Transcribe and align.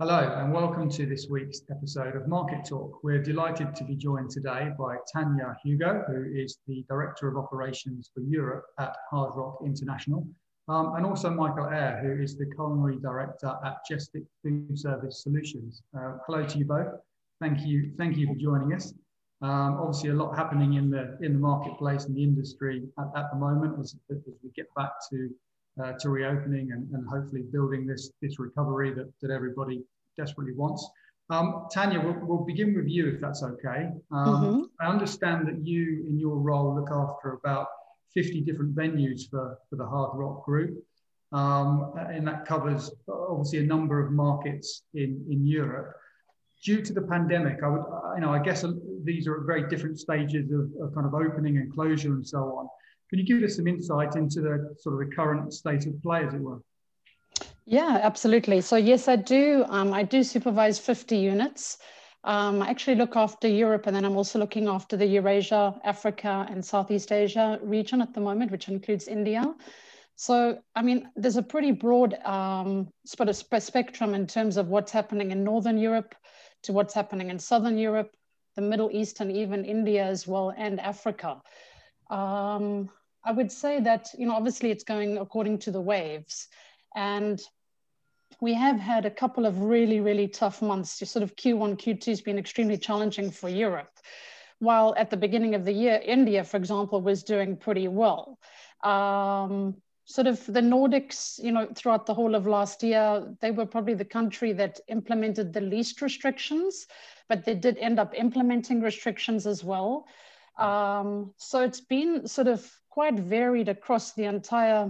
Hello, 0.00 0.18
and 0.40 0.52
welcome 0.52 0.90
to 0.90 1.06
this 1.06 1.28
week's 1.30 1.60
episode 1.70 2.16
of 2.16 2.26
Market 2.26 2.64
Talk. 2.64 2.98
We're 3.04 3.22
delighted 3.22 3.76
to 3.76 3.84
be 3.84 3.94
joined 3.94 4.30
today 4.30 4.70
by 4.76 4.96
Tanya 5.12 5.56
Hugo, 5.62 6.02
who 6.08 6.24
is 6.34 6.58
the 6.66 6.84
Director 6.88 7.28
of 7.28 7.36
Operations 7.36 8.10
for 8.12 8.20
Europe 8.22 8.64
at 8.80 8.96
Hard 9.08 9.36
Rock 9.36 9.58
International, 9.64 10.26
um, 10.66 10.96
and 10.96 11.06
also 11.06 11.30
Michael 11.30 11.66
Eyre, 11.66 12.00
who 12.02 12.20
is 12.20 12.36
the 12.36 12.46
Culinary 12.56 12.96
Director 12.96 13.54
at 13.64 13.86
Jestic 13.88 14.24
Food 14.42 14.76
Service 14.76 15.22
Solutions. 15.22 15.80
Uh, 15.96 16.14
hello 16.26 16.44
to 16.44 16.58
you 16.58 16.64
both. 16.64 16.88
Thank 17.40 17.64
you, 17.64 17.92
thank 17.96 18.16
you 18.16 18.26
for 18.26 18.34
joining 18.34 18.74
us. 18.74 18.92
Um, 19.42 19.78
obviously, 19.80 20.10
a 20.10 20.14
lot 20.14 20.36
happening 20.36 20.74
in 20.74 20.90
the 20.90 21.16
in 21.20 21.34
the 21.34 21.38
marketplace 21.38 22.06
and 22.06 22.16
the 22.16 22.24
industry 22.24 22.82
at, 22.98 23.06
at 23.14 23.30
the 23.30 23.38
moment 23.38 23.78
as, 23.78 23.94
as 24.10 24.18
we 24.42 24.50
get 24.56 24.66
back 24.74 24.90
to 25.10 25.30
uh, 25.82 25.92
to 26.00 26.08
reopening 26.08 26.72
and, 26.72 26.88
and 26.92 27.08
hopefully 27.08 27.42
building 27.52 27.86
this, 27.86 28.10
this 28.22 28.38
recovery 28.38 28.92
that, 28.94 29.10
that 29.20 29.30
everybody 29.30 29.82
desperately 30.16 30.52
wants. 30.52 30.88
Um, 31.30 31.66
Tanya, 31.72 32.00
we'll, 32.00 32.18
we'll, 32.22 32.44
begin 32.44 32.74
with 32.74 32.86
you 32.86 33.08
if 33.08 33.20
that's 33.20 33.42
okay. 33.42 33.88
Um, 34.12 34.26
mm-hmm. 34.26 34.62
I 34.80 34.88
understand 34.88 35.48
that 35.48 35.66
you, 35.66 36.04
in 36.08 36.18
your 36.18 36.36
role, 36.36 36.74
look 36.74 36.90
after 36.90 37.32
about 37.32 37.68
50 38.12 38.42
different 38.42 38.74
venues 38.74 39.28
for, 39.28 39.58
for 39.70 39.76
the 39.76 39.86
Hard 39.86 40.10
Rock 40.14 40.44
Group. 40.44 40.84
Um, 41.32 41.94
and 41.96 42.28
that 42.28 42.46
covers 42.46 42.90
obviously 43.08 43.60
a 43.60 43.64
number 43.64 44.04
of 44.04 44.12
markets 44.12 44.82
in, 44.94 45.24
in 45.28 45.46
Europe. 45.46 45.96
Due 46.62 46.80
to 46.82 46.92
the 46.92 47.02
pandemic, 47.02 47.58
I 47.62 47.68
would, 47.68 47.82
you 48.14 48.20
know, 48.20 48.32
I 48.32 48.38
guess 48.38 48.64
these 49.02 49.26
are 49.26 49.40
at 49.40 49.46
very 49.46 49.68
different 49.68 49.98
stages 49.98 50.50
of, 50.52 50.70
of 50.80 50.94
kind 50.94 51.06
of 51.06 51.14
opening 51.14 51.56
and 51.56 51.72
closure 51.72 52.12
and 52.12 52.26
so 52.26 52.38
on. 52.38 52.68
Can 53.14 53.24
you 53.24 53.38
give 53.38 53.48
us 53.48 53.54
some 53.54 53.68
insight 53.68 54.16
into 54.16 54.40
the 54.40 54.74
sort 54.76 55.00
of 55.00 55.08
the 55.08 55.14
current 55.14 55.54
state 55.54 55.86
of 55.86 56.02
play, 56.02 56.26
as 56.26 56.34
it 56.34 56.40
were? 56.40 56.60
Yeah, 57.64 58.00
absolutely. 58.02 58.60
So 58.60 58.74
yes, 58.74 59.06
I 59.06 59.14
do. 59.14 59.64
Um, 59.68 59.92
I 59.92 60.02
do 60.02 60.24
supervise 60.24 60.80
50 60.80 61.16
units. 61.16 61.78
Um, 62.24 62.60
I 62.60 62.70
actually 62.70 62.96
look 62.96 63.14
after 63.14 63.46
Europe, 63.46 63.86
and 63.86 63.94
then 63.94 64.04
I'm 64.04 64.16
also 64.16 64.40
looking 64.40 64.66
after 64.66 64.96
the 64.96 65.06
Eurasia, 65.06 65.80
Africa, 65.84 66.44
and 66.50 66.64
Southeast 66.64 67.12
Asia 67.12 67.60
region 67.62 68.02
at 68.02 68.12
the 68.14 68.20
moment, 68.20 68.50
which 68.50 68.66
includes 68.66 69.06
India. 69.06 69.44
So, 70.16 70.58
I 70.74 70.82
mean, 70.82 71.08
there's 71.14 71.36
a 71.36 71.42
pretty 71.42 71.70
broad 71.70 72.14
um, 72.24 72.88
spectrum 73.04 74.14
in 74.14 74.26
terms 74.26 74.56
of 74.56 74.66
what's 74.66 74.90
happening 74.90 75.30
in 75.30 75.44
Northern 75.44 75.78
Europe 75.78 76.16
to 76.64 76.72
what's 76.72 76.94
happening 76.94 77.30
in 77.30 77.38
Southern 77.38 77.78
Europe, 77.78 78.10
the 78.56 78.62
Middle 78.62 78.90
East, 78.92 79.20
and 79.20 79.30
even 79.30 79.64
India 79.64 80.04
as 80.04 80.26
well, 80.26 80.52
and 80.56 80.80
Africa. 80.80 81.40
Um, 82.10 82.90
I 83.24 83.32
would 83.32 83.50
say 83.50 83.80
that, 83.80 84.10
you 84.18 84.26
know, 84.26 84.34
obviously 84.34 84.70
it's 84.70 84.84
going 84.84 85.18
according 85.18 85.58
to 85.60 85.70
the 85.70 85.80
waves. 85.80 86.48
And 86.94 87.40
we 88.40 88.54
have 88.54 88.78
had 88.78 89.06
a 89.06 89.10
couple 89.10 89.46
of 89.46 89.60
really, 89.60 90.00
really 90.00 90.28
tough 90.28 90.60
months. 90.60 90.98
Just 90.98 91.12
sort 91.12 91.22
of 91.22 91.36
Q1, 91.36 91.76
Q2 91.76 92.04
has 92.06 92.20
been 92.20 92.38
extremely 92.38 92.76
challenging 92.76 93.30
for 93.30 93.48
Europe. 93.48 93.90
While 94.58 94.94
at 94.96 95.10
the 95.10 95.16
beginning 95.16 95.54
of 95.54 95.64
the 95.64 95.72
year, 95.72 96.00
India, 96.04 96.44
for 96.44 96.56
example, 96.56 97.00
was 97.00 97.22
doing 97.22 97.56
pretty 97.56 97.88
well. 97.88 98.38
Um, 98.82 99.76
sort 100.04 100.26
of 100.26 100.44
the 100.46 100.60
Nordics, 100.60 101.42
you 101.42 101.52
know, 101.52 101.66
throughout 101.74 102.06
the 102.06 102.14
whole 102.14 102.34
of 102.34 102.46
last 102.46 102.82
year, 102.82 103.34
they 103.40 103.50
were 103.50 103.66
probably 103.66 103.94
the 103.94 104.04
country 104.04 104.52
that 104.52 104.80
implemented 104.88 105.52
the 105.52 105.60
least 105.60 106.02
restrictions, 106.02 106.86
but 107.28 107.44
they 107.44 107.54
did 107.54 107.78
end 107.78 107.98
up 107.98 108.14
implementing 108.14 108.82
restrictions 108.82 109.46
as 109.46 109.64
well. 109.64 110.06
Um, 110.58 111.32
so 111.36 111.62
it's 111.62 111.80
been 111.80 112.28
sort 112.28 112.48
of 112.48 112.70
quite 112.94 113.18
varied 113.18 113.68
across 113.68 114.12
the 114.12 114.22
entire 114.22 114.88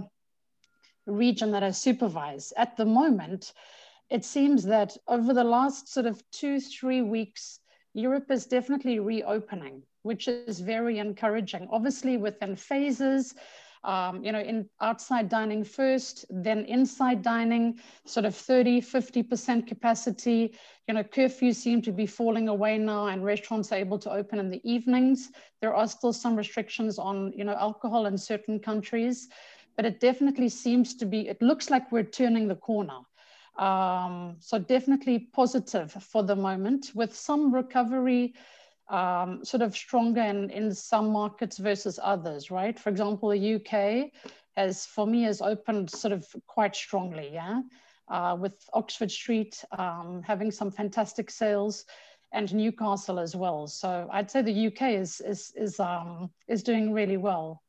region 1.07 1.49
that 1.49 1.63
I 1.63 1.71
supervise. 1.71 2.53
At 2.55 2.77
the 2.77 2.85
moment, 2.85 3.51
it 4.11 4.23
seems 4.23 4.63
that 4.65 4.95
over 5.07 5.33
the 5.33 5.43
last 5.43 5.91
sort 5.91 6.05
of 6.05 6.21
two, 6.29 6.59
three 6.59 7.01
weeks, 7.01 7.61
Europe 7.95 8.29
is 8.29 8.45
definitely 8.45 8.99
reopening, 8.99 9.81
which 10.03 10.27
is 10.27 10.59
very 10.59 10.99
encouraging. 10.99 11.67
Obviously, 11.71 12.15
within 12.15 12.55
phases, 12.55 13.33
um, 13.85 14.23
you 14.23 14.31
know, 14.31 14.39
in 14.39 14.67
outside 14.81 15.29
dining 15.29 15.63
first, 15.63 16.25
then 16.29 16.65
inside 16.65 17.21
dining, 17.21 17.79
sort 18.05 18.25
of 18.25 18.35
30, 18.35 18.81
50% 18.81 19.67
capacity. 19.67 20.55
You 20.87 20.95
know, 20.95 21.03
curfews 21.03 21.55
seem 21.55 21.81
to 21.83 21.91
be 21.91 22.07
falling 22.07 22.47
away 22.47 22.79
now 22.79 23.07
and 23.07 23.23
restaurants 23.23 23.71
are 23.71 23.77
able 23.77 23.99
to 23.99 24.11
open 24.11 24.39
in 24.39 24.49
the 24.49 24.61
evenings. 24.69 25.29
There 25.61 25.73
are 25.73 25.87
still 25.87 26.13
some 26.13 26.35
restrictions 26.35 26.97
on, 26.97 27.31
you 27.33 27.43
know, 27.43 27.53
alcohol 27.53 28.07
in 28.07 28.17
certain 28.17 28.59
countries, 28.59 29.29
but 29.75 29.85
it 29.85 29.99
definitely 29.99 30.49
seems 30.49 30.95
to 30.95 31.05
be, 31.05 31.27
it 31.27 31.41
looks 31.41 31.69
like 31.69 31.91
we're 31.91 32.03
turning 32.03 32.47
the 32.47 32.55
corner. 32.55 32.99
Um, 33.57 34.35
so 34.39 34.57
definitely 34.59 35.29
positive 35.31 35.91
for 35.91 36.23
the 36.23 36.35
moment 36.35 36.91
with 36.95 37.15
some 37.15 37.53
recovery 37.53 38.33
um, 38.89 39.43
sort 39.43 39.61
of 39.61 39.75
stronger 39.75 40.21
in, 40.21 40.49
in 40.49 40.73
some 40.73 41.09
markets 41.09 41.57
versus 41.57 41.99
others, 42.01 42.51
right? 42.51 42.77
For 42.79 42.89
example, 42.89 43.29
the 43.29 43.55
UK 43.55 44.11
has, 44.55 44.85
for 44.85 45.07
me, 45.07 45.23
has 45.23 45.41
opened 45.41 45.89
sort 45.89 46.13
of 46.13 46.25
quite 46.47 46.75
strongly, 46.75 47.31
yeah? 47.33 47.61
Uh, 48.07 48.37
with 48.39 48.69
Oxford 48.73 49.09
Street 49.09 49.63
um, 49.79 50.21
having 50.23 50.51
some 50.51 50.69
fantastic 50.69 51.31
sales 51.31 51.85
and 52.33 52.53
Newcastle 52.53 53.19
as 53.19 53.35
well. 53.35 53.65
So 53.65 54.07
I'd 54.11 54.29
say 54.29 54.43
the 54.43 54.67
UK 54.67 54.91
is, 54.91 55.21
is, 55.21 55.51
is, 55.55 55.79
um, 55.79 56.29
is 56.47 56.61
doing 56.61 56.93
really 56.93 57.17
well. 57.17 57.63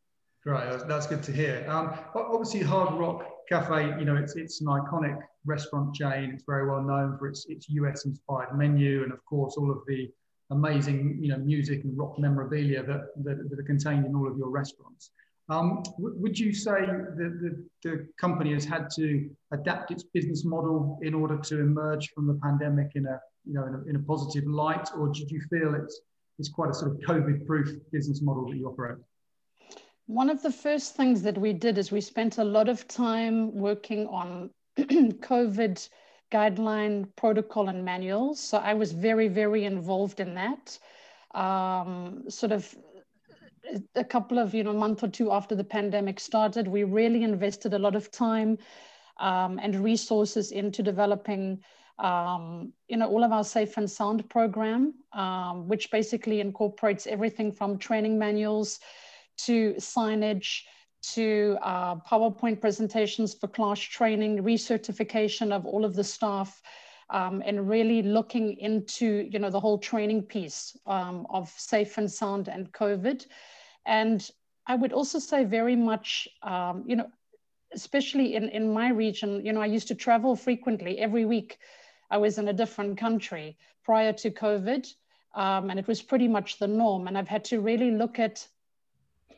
Right, 0.45 0.87
that's 0.87 1.07
good 1.07 1.23
to 1.25 1.33
hear. 1.33 1.67
Um, 1.69 1.99
obviously, 2.15 2.61
Hard 2.61 2.95
Rock 2.95 3.27
Cafe, 3.49 3.99
you 3.99 4.05
know, 4.05 4.17
it's, 4.17 4.37
it's 4.37 4.61
an 4.61 4.67
iconic 4.67 5.19
restaurant 5.45 5.95
chain. 5.95 6.31
It's 6.35 6.45
very 6.47 6.69
well 6.69 6.83
known 6.83 7.17
for 7.19 7.29
its, 7.29 7.47
its 7.49 7.69
US 7.71 8.05
inspired 8.05 8.57
menu 8.57 9.03
and, 9.03 9.13
of 9.13 9.25
course, 9.25 9.57
all 9.57 9.71
of 9.71 9.79
the 9.87 10.09
amazing 10.51 11.19
you 11.21 11.29
know, 11.29 11.39
music 11.39 11.85
and 11.85 11.97
rock 11.99 12.19
memorabilia 12.19 12.83
that, 12.83 13.09
that, 13.25 13.51
that 13.51 13.59
are 13.59 13.65
contained 13.65 14.07
in 14.07 14.15
all 14.15 14.29
of 14.29 14.37
your 14.39 14.51
restaurants. 14.51 15.11
Um, 15.49 15.83
would 15.99 16.37
you 16.37 16.53
say 16.53 16.87
that 16.87 17.15
the, 17.41 17.65
the 17.85 18.09
company 18.21 18.53
has 18.53 18.65
had 18.65 18.89
to 18.97 19.31
adapt 19.53 19.93
its 19.93 20.03
business 20.03 20.45
model 20.45 20.99
in 21.03 21.15
order 21.15 21.39
to 21.39 21.61
emerge 21.61 22.11
from 22.11 22.27
the 22.27 22.35
pandemic 22.43 22.93
in 22.97 23.07
a, 23.07 23.21
you 23.45 23.55
know, 23.55 23.65
in 23.67 23.75
a, 23.75 23.91
in 23.91 23.97
a 23.97 24.01
positive 24.01 24.45
light, 24.49 24.89
or 24.97 25.09
did 25.09 25.31
you 25.31 25.41
feel 25.49 25.75
it's, 25.75 26.01
it's 26.41 26.49
quite 26.49 26.71
a 26.71 26.75
sort 26.75 26.91
of 26.91 26.99
COVID-proof 26.99 27.79
business 27.93 28.23
model 28.23 28.51
that 28.51 28.57
you 28.57 28.67
operate? 28.67 28.99
One 30.07 30.31
of 30.31 30.43
the 30.43 30.53
first 30.53 30.97
things 30.97 31.23
that 31.23 31.39
we 31.39 31.53
did 31.53 31.79
is 31.79 31.93
we 31.93 32.01
spent 32.01 32.39
a 32.39 32.45
lot 32.45 32.69
of 32.69 32.87
time 32.89 33.55
working 33.55 34.07
on 34.09 34.51
COVID 34.79 35.89
guideline 36.31 37.09
protocol 37.17 37.69
and 37.69 37.85
manuals. 37.85 38.41
So 38.41 38.59
I 38.59 38.75
was 38.75 38.93
very, 38.93 39.29
very 39.29 39.65
involved 39.65 40.21
in 40.21 40.35
that. 40.35 40.79
Um, 41.35 42.25
sort 42.29 42.53
of 42.53 42.75
a 43.95 44.05
couple 44.05 44.39
of, 44.39 44.55
you 44.55 44.65
know, 44.65 44.73
month 44.73 45.03
or 45.03 45.09
two 45.09 45.33
after 45.33 45.55
the 45.55 45.65
pandemic 45.65 46.21
started, 46.21 46.69
we 46.69 46.85
really 46.85 47.23
invested 47.23 47.75
a 47.75 47.79
lot 47.79 47.97
of 47.97 48.11
time 48.11 48.59
um, 49.19 49.59
and 49.63 49.83
resources 49.83 50.53
into 50.53 50.83
developing, 50.83 51.63
um, 51.99 52.73
you 52.89 52.97
know, 52.97 53.09
all 53.09 53.25
of 53.25 53.33
our 53.33 53.45
safe 53.45 53.77
and 53.77 53.91
sound 53.91 54.29
program, 54.29 54.95
um, 55.13 55.69
which 55.69 55.91
basically 55.91 56.41
incorporates 56.41 57.07
everything 57.07 57.53
from 57.53 57.79
training 57.79 58.19
manuals 58.19 58.81
to 59.39 59.75
signage, 59.75 60.63
to 61.15 61.57
uh, 61.63 61.97
PowerPoint 61.97 62.61
presentations 62.61 63.35
for 63.35 63.49
class 63.49 63.81
training, 63.81 64.43
recertification 64.43 65.53
of 65.53 65.67
all 65.67 65.85
of 65.85 65.95
the 65.95 66.05
staff, 66.05 66.63
um, 67.11 67.43
and 67.47 67.69
really 67.69 68.03
looking 68.03 68.57
into 68.59 69.29
you 69.31 69.39
know 69.39 69.51
the 69.51 69.61
whole 69.61 69.79
training 69.79 70.23
piece 70.23 70.77
um, 70.87 71.27
of 71.31 71.49
safe 71.51 71.99
and 71.99 72.11
sound 72.11 72.49
and 72.49 72.73
COVID. 72.73 73.27
And 73.85 74.29
I 74.67 74.75
would 74.75 74.93
also 74.93 75.19
say 75.19 75.45
very 75.45 75.77
much, 75.77 76.29
um, 76.43 76.83
you 76.87 76.97
know, 76.97 77.09
especially 77.73 78.35
in, 78.35 78.49
in 78.49 78.73
my 78.73 78.91
region, 78.91 79.45
you 79.45 79.53
know, 79.53 79.61
I 79.61 79.67
used 79.67 79.89
to 79.89 79.95
travel 79.95 80.35
frequently. 80.35 80.99
Every 80.99 81.25
week 81.25 81.59
I 82.11 82.19
was 82.19 82.39
in 82.39 82.49
a 82.49 82.53
different 82.53 82.99
country 82.99 83.57
prior 83.85 84.13
to 84.15 84.31
COVID. 84.31 84.93
Um, 85.37 85.69
and 85.69 85.79
it 85.79 85.87
was 85.87 86.01
pretty 86.01 86.27
much 86.27 86.59
the 86.59 86.67
norm. 86.67 87.07
And 87.07 87.17
I've 87.17 87.29
had 87.29 87.45
to 87.47 87.61
really 87.61 87.91
look 87.91 88.19
at 88.19 88.49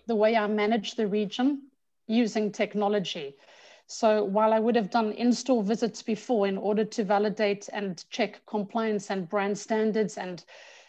the 0.09 0.17
way 0.17 0.35
I 0.37 0.49
manage 0.49 0.97
the 0.97 1.07
region 1.07 1.69
using 2.09 2.51
technology. 2.51 3.37
So 3.87 4.25
while 4.25 4.53
I 4.53 4.59
would 4.59 4.75
have 4.75 4.91
done 4.91 5.13
in-store 5.13 5.63
visits 5.63 6.03
before 6.03 6.47
in 6.49 6.59
order 6.59 6.85
to 6.85 7.05
validate 7.05 7.69
and 7.73 8.05
check 8.11 8.41
compliance 8.47 9.11
and 9.11 9.29
brand 9.29 9.57
standards 9.57 10.19
and, 10.19 10.45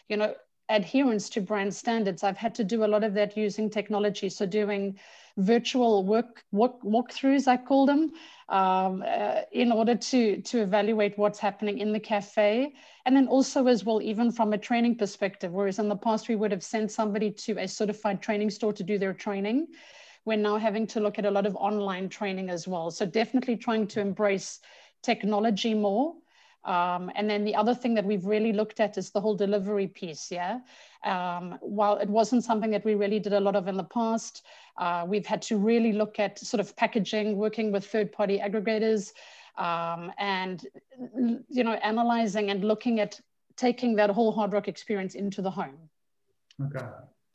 you 0.08 0.16
know, 0.16 0.34
adherence 0.68 1.30
to 1.30 1.40
brand 1.40 1.74
standards, 1.74 2.22
I've 2.22 2.36
had 2.36 2.54
to 2.56 2.64
do 2.64 2.84
a 2.84 2.86
lot 2.86 3.04
of 3.04 3.14
that 3.14 3.36
using 3.36 3.70
technology. 3.70 4.28
So 4.28 4.46
doing 4.46 4.98
virtual 5.40 6.04
work, 6.04 6.44
work 6.52 6.82
walkthroughs, 6.82 7.48
I 7.48 7.56
call 7.56 7.86
them, 7.86 8.12
um, 8.48 9.04
uh, 9.06 9.42
in 9.52 9.72
order 9.72 9.94
to, 9.94 10.42
to 10.42 10.62
evaluate 10.62 11.16
what's 11.18 11.38
happening 11.38 11.78
in 11.78 11.92
the 11.92 12.00
cafe. 12.00 12.74
And 13.06 13.16
then 13.16 13.28
also 13.28 13.66
as 13.66 13.84
well, 13.84 14.00
even 14.02 14.30
from 14.30 14.52
a 14.52 14.58
training 14.58 14.96
perspective, 14.96 15.52
whereas 15.52 15.78
in 15.78 15.88
the 15.88 15.96
past 15.96 16.28
we 16.28 16.36
would 16.36 16.50
have 16.50 16.62
sent 16.62 16.90
somebody 16.90 17.30
to 17.32 17.58
a 17.58 17.66
certified 17.66 18.20
training 18.22 18.50
store 18.50 18.72
to 18.72 18.82
do 18.82 18.98
their 18.98 19.14
training 19.14 19.68
we're 20.24 20.36
now 20.36 20.58
having 20.58 20.86
to 20.86 21.00
look 21.00 21.18
at 21.18 21.24
a 21.24 21.30
lot 21.30 21.46
of 21.46 21.56
online 21.56 22.08
training 22.08 22.50
as 22.50 22.68
well. 22.68 22.90
So 22.90 23.06
definitely 23.06 23.56
trying 23.56 23.86
to 23.88 24.00
embrace 24.00 24.60
technology 25.02 25.74
more. 25.74 26.14
Um, 26.64 27.10
and 27.14 27.28
then 27.28 27.44
the 27.44 27.54
other 27.54 27.74
thing 27.74 27.94
that 27.94 28.04
we've 28.04 28.26
really 28.26 28.52
looked 28.52 28.80
at 28.80 28.98
is 28.98 29.10
the 29.10 29.20
whole 29.20 29.34
delivery 29.34 29.86
piece. 29.86 30.30
Yeah. 30.30 30.60
Um, 31.04 31.58
while 31.60 31.96
it 31.96 32.08
wasn't 32.08 32.44
something 32.44 32.70
that 32.72 32.84
we 32.84 32.94
really 32.94 33.18
did 33.18 33.32
a 33.32 33.40
lot 33.40 33.56
of 33.56 33.68
in 33.68 33.76
the 33.76 33.84
past, 33.84 34.44
uh, 34.78 35.04
we've 35.06 35.26
had 35.26 35.40
to 35.42 35.56
really 35.56 35.92
look 35.92 36.18
at 36.18 36.38
sort 36.38 36.60
of 36.60 36.76
packaging, 36.76 37.36
working 37.36 37.72
with 37.72 37.86
third 37.86 38.12
party 38.12 38.38
aggregators, 38.38 39.12
um, 39.56 40.12
and 40.18 40.66
you 41.48 41.64
know, 41.64 41.72
analyzing 41.72 42.50
and 42.50 42.64
looking 42.64 43.00
at 43.00 43.18
taking 43.56 43.96
that 43.96 44.10
whole 44.10 44.32
hard 44.32 44.52
rock 44.52 44.68
experience 44.68 45.14
into 45.14 45.42
the 45.42 45.50
home. 45.50 45.76
Okay. 46.66 46.86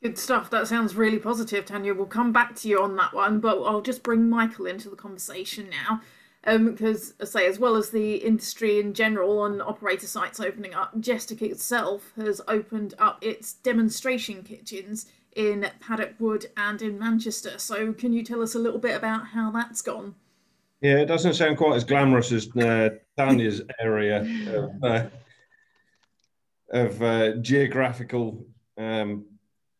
Good 0.02 0.18
stuff. 0.18 0.50
That 0.50 0.68
sounds 0.68 0.94
really 0.94 1.18
positive, 1.18 1.64
Tanya. 1.64 1.94
We'll 1.94 2.06
come 2.06 2.32
back 2.32 2.54
to 2.56 2.68
you 2.68 2.82
on 2.82 2.96
that 2.96 3.14
one, 3.14 3.40
but 3.40 3.62
I'll 3.62 3.80
just 3.80 4.02
bring 4.02 4.28
Michael 4.28 4.66
into 4.66 4.88
the 4.88 4.96
conversation 4.96 5.68
now 5.70 6.00
um, 6.46 6.70
because 6.70 7.14
I 7.20 7.24
say 7.24 7.46
as 7.46 7.58
well 7.58 7.76
as 7.76 7.90
the 7.90 8.16
industry 8.16 8.78
in 8.78 8.94
general 8.94 9.40
on 9.40 9.60
operator 9.60 10.06
sites 10.06 10.40
opening 10.40 10.74
up, 10.74 10.98
Jestic 11.00 11.42
itself 11.42 12.12
has 12.16 12.40
opened 12.46 12.94
up 12.98 13.18
its 13.20 13.54
demonstration 13.54 14.42
kitchens 14.42 15.06
in 15.34 15.68
Paddock 15.80 16.14
Wood 16.18 16.46
and 16.56 16.80
in 16.80 16.98
Manchester. 16.98 17.58
So 17.58 17.92
can 17.92 18.12
you 18.12 18.22
tell 18.22 18.42
us 18.42 18.54
a 18.54 18.58
little 18.58 18.78
bit 18.78 18.96
about 18.96 19.26
how 19.26 19.50
that's 19.50 19.82
gone? 19.82 20.14
Yeah, 20.80 20.98
it 20.98 21.06
doesn't 21.06 21.34
sound 21.34 21.56
quite 21.56 21.76
as 21.76 21.84
glamorous 21.84 22.32
as 22.32 22.48
uh, 22.56 22.90
Tanya's 23.18 23.62
area 23.80 24.20
of, 24.54 24.84
uh, 24.84 25.06
of 26.70 27.02
uh, 27.02 27.32
geographical 27.36 28.46
um, 28.78 29.24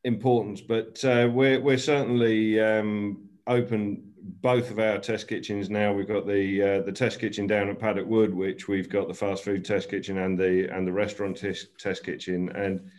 importance, 0.04 0.60
but 0.60 1.04
uh, 1.04 1.28
we're 1.30 1.60
we're 1.60 1.78
certainly 1.78 2.58
um, 2.60 3.28
open 3.46 4.14
both 4.26 4.70
of 4.70 4.78
our 4.78 4.98
test 4.98 5.28
kitchens 5.28 5.70
now. 5.70 5.92
We've 5.92 6.08
got 6.08 6.26
the 6.26 6.62
uh, 6.62 6.82
the 6.82 6.92
test 6.92 7.20
kitchen 7.20 7.46
down 7.46 7.68
at 7.68 7.78
Paddock 7.78 8.06
Wood, 8.06 8.34
which 8.34 8.68
we've 8.68 8.88
got 8.88 9.08
the 9.08 9.14
fast 9.14 9.44
food 9.44 9.64
test 9.64 9.88
kitchen 9.90 10.18
and 10.18 10.38
the 10.38 10.68
and 10.74 10.86
the 10.86 10.92
restaurant 10.92 11.36
test, 11.36 11.68
test 11.78 12.04
kitchen, 12.04 12.50
and 12.50 12.90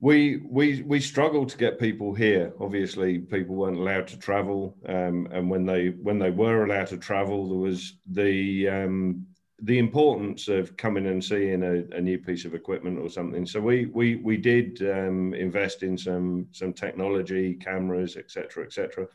we 0.00 0.42
we 0.48 0.82
we 0.82 1.00
struggled 1.00 1.48
to 1.50 1.58
get 1.58 1.80
people 1.80 2.14
here. 2.14 2.52
Obviously, 2.60 3.18
people 3.18 3.56
weren't 3.56 3.78
allowed 3.78 4.06
to 4.08 4.18
travel, 4.18 4.76
um, 4.86 5.28
and 5.32 5.50
when 5.50 5.64
they 5.64 5.88
when 5.88 6.18
they 6.18 6.30
were 6.30 6.64
allowed 6.64 6.88
to 6.88 6.98
travel, 6.98 7.48
there 7.48 7.58
was 7.58 7.94
the 8.06 8.68
um, 8.68 9.26
the 9.62 9.78
importance 9.78 10.46
of 10.46 10.76
coming 10.76 11.06
and 11.06 11.24
seeing 11.24 11.64
a, 11.64 11.96
a, 11.96 12.00
new 12.00 12.16
piece 12.16 12.44
of 12.44 12.54
equipment 12.54 12.96
or 12.96 13.10
something. 13.10 13.44
So 13.44 13.60
we 13.60 13.86
we 13.86 14.16
we 14.16 14.36
did 14.36 14.80
um, 14.82 15.34
invest 15.34 15.82
in 15.82 15.98
some 15.98 16.46
some 16.52 16.72
technology, 16.72 17.54
cameras, 17.54 18.16
etc., 18.16 18.64
etc 18.64 19.08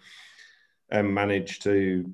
and 0.89 1.13
managed 1.13 1.63
to 1.63 2.13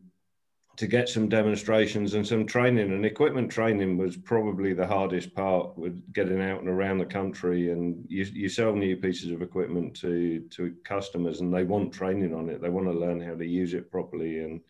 to 0.80 0.88
get 0.88 1.10
some 1.10 1.28
demonstrations 1.28 2.14
and 2.14 2.26
some 2.26 2.46
training. 2.46 2.94
And 2.94 3.06
equipment 3.06 3.52
training 3.52 3.98
was 3.98 4.16
probably 4.16 4.74
the 4.74 4.88
hardest 4.88 5.36
part 5.36 5.78
with 5.78 6.14
getting 6.14 6.42
out 6.42 6.62
and 6.62 6.70
around 6.70 7.00
the 7.00 7.06
country. 7.06 7.70
And 7.70 8.06
you, 8.08 8.24
you 8.32 8.48
sell 8.48 8.74
new 8.74 8.96
pieces 8.96 9.32
of 9.32 9.42
equipment 9.42 9.94
to 9.98 10.40
to 10.52 10.74
customers 10.86 11.42
and 11.42 11.54
they 11.54 11.66
want 11.66 11.92
training 11.92 12.34
on 12.34 12.48
it. 12.48 12.62
They 12.62 12.70
want 12.70 12.88
to 12.88 12.98
learn 12.98 13.20
how 13.20 13.36
to 13.36 13.46
use 13.46 13.74
it 13.74 13.92
properly 13.92 14.40
and 14.40 14.62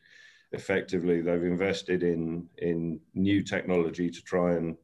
effectively. 0.51 1.21
They've 1.21 1.43
invested 1.43 2.01
in 2.01 2.47
in 2.57 2.99
new 3.13 3.43
technology 3.43 4.09
to 4.09 4.21
try 4.23 4.53
and 4.53 4.77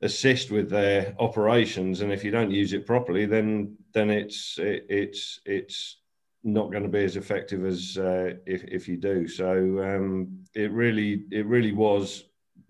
assist 0.00 0.50
with 0.50 0.68
their 0.68 1.14
operations. 1.20 2.00
And 2.00 2.12
if 2.12 2.24
you 2.24 2.32
don't 2.32 2.50
use 2.50 2.72
it 2.72 2.86
properly 2.86 3.24
then 3.24 3.76
then 3.92 4.10
it's 4.10 4.58
it, 4.58 4.84
it's 4.88 5.38
it's 5.44 5.98
not 6.44 6.70
going 6.70 6.82
to 6.82 6.88
be 6.88 7.04
as 7.04 7.16
effective 7.16 7.64
as 7.64 7.98
uh, 7.98 8.34
if 8.46 8.64
if 8.64 8.88
you 8.88 8.96
do. 8.96 9.28
So 9.28 9.82
um, 9.82 10.44
it 10.54 10.70
really 10.72 11.24
it 11.30 11.46
really 11.46 11.72
was 11.72 12.24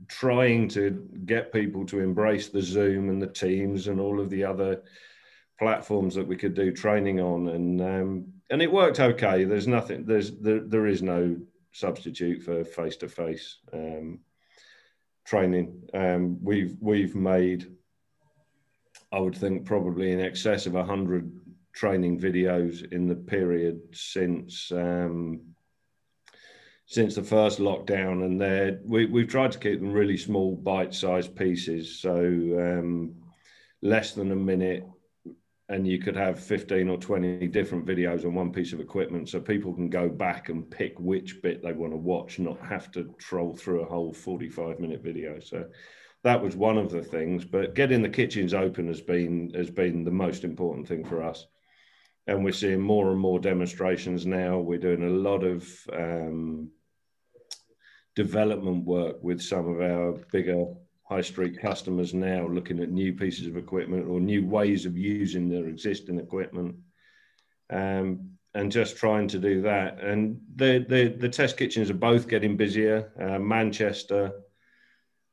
trying 0.08 0.68
to 0.68 1.08
get 1.24 1.52
people 1.52 1.86
to 1.86 2.00
embrace 2.00 2.48
the 2.48 2.62
Zoom 2.62 3.08
and 3.08 3.22
the 3.22 3.26
Teams 3.26 3.88
and 3.88 4.00
all 4.00 4.20
of 4.20 4.30
the 4.30 4.44
other 4.44 4.82
platforms 5.58 6.14
that 6.14 6.26
we 6.26 6.36
could 6.36 6.54
do 6.54 6.72
training 6.72 7.20
on, 7.20 7.48
and 7.48 7.80
um, 7.80 8.26
and 8.50 8.60
it 8.60 8.72
worked 8.72 9.00
okay. 9.00 9.44
There's 9.44 9.68
nothing. 9.68 10.04
There's 10.04 10.38
there, 10.38 10.60
there 10.60 10.86
is 10.86 11.02
no 11.02 11.36
substitute 11.72 12.42
for 12.42 12.64
face 12.64 12.96
to 12.96 13.08
face 13.08 13.58
training. 15.24 15.82
Um, 15.94 16.38
we've 16.42 16.76
we've 16.80 17.14
made, 17.14 17.70
I 19.12 19.18
would 19.18 19.36
think, 19.36 19.64
probably 19.64 20.12
in 20.12 20.20
excess 20.20 20.66
of 20.66 20.74
hundred 20.74 21.32
training 21.72 22.20
videos 22.20 22.90
in 22.92 23.06
the 23.06 23.14
period 23.14 23.80
since 23.92 24.70
um, 24.72 25.40
since 26.86 27.14
the 27.14 27.22
first 27.22 27.58
lockdown, 27.58 28.22
and 28.24 28.78
we, 28.84 29.06
we've 29.06 29.28
tried 29.28 29.52
to 29.52 29.58
keep 29.58 29.80
them 29.80 29.92
really 29.92 30.18
small, 30.18 30.54
bite-sized 30.54 31.34
pieces, 31.34 31.98
so 31.98 32.14
um, 32.14 33.14
less 33.80 34.12
than 34.12 34.30
a 34.30 34.36
minute, 34.36 34.84
and 35.70 35.86
you 35.86 35.98
could 35.98 36.16
have 36.16 36.38
15 36.38 36.90
or 36.90 36.98
20 36.98 37.46
different 37.46 37.86
videos 37.86 38.26
on 38.26 38.34
one 38.34 38.52
piece 38.52 38.74
of 38.74 38.80
equipment, 38.80 39.30
so 39.30 39.40
people 39.40 39.72
can 39.72 39.88
go 39.88 40.10
back 40.10 40.50
and 40.50 40.70
pick 40.70 40.98
which 40.98 41.40
bit 41.40 41.62
they 41.62 41.72
want 41.72 41.94
to 41.94 41.96
watch, 41.96 42.38
not 42.38 42.60
have 42.60 42.90
to 42.90 43.14
troll 43.16 43.56
through 43.56 43.80
a 43.80 43.88
whole 43.88 44.12
45-minute 44.12 45.02
video. 45.02 45.40
So 45.40 45.64
that 46.24 46.42
was 46.42 46.56
one 46.56 46.76
of 46.76 46.90
the 46.90 47.02
things, 47.02 47.46
but 47.46 47.74
getting 47.74 48.02
the 48.02 48.08
kitchens 48.10 48.52
open 48.52 48.86
has 48.88 49.00
been 49.00 49.50
has 49.54 49.70
been 49.70 50.04
the 50.04 50.10
most 50.10 50.44
important 50.44 50.86
thing 50.86 51.04
for 51.06 51.22
us 51.22 51.46
and 52.26 52.44
we're 52.44 52.52
seeing 52.52 52.80
more 52.80 53.10
and 53.10 53.18
more 53.18 53.38
demonstrations 53.38 54.26
now. 54.26 54.58
We're 54.58 54.78
doing 54.78 55.02
a 55.02 55.10
lot 55.10 55.42
of 55.42 55.68
um, 55.92 56.70
development 58.14 58.84
work 58.84 59.22
with 59.22 59.40
some 59.40 59.68
of 59.68 59.80
our 59.80 60.12
bigger 60.30 60.66
high 61.04 61.20
street 61.20 61.60
customers 61.60 62.14
now, 62.14 62.46
looking 62.46 62.80
at 62.80 62.90
new 62.90 63.12
pieces 63.12 63.46
of 63.46 63.56
equipment 63.56 64.08
or 64.08 64.20
new 64.20 64.46
ways 64.46 64.86
of 64.86 64.96
using 64.96 65.48
their 65.48 65.66
existing 65.68 66.18
equipment, 66.18 66.76
um, 67.70 68.30
and 68.54 68.70
just 68.70 68.96
trying 68.96 69.26
to 69.28 69.38
do 69.38 69.62
that. 69.62 70.00
And 70.00 70.40
the 70.54 70.84
the, 70.88 71.08
the 71.08 71.28
test 71.28 71.56
kitchens 71.56 71.90
are 71.90 71.94
both 71.94 72.28
getting 72.28 72.56
busier. 72.56 73.12
Uh, 73.20 73.38
Manchester, 73.38 74.32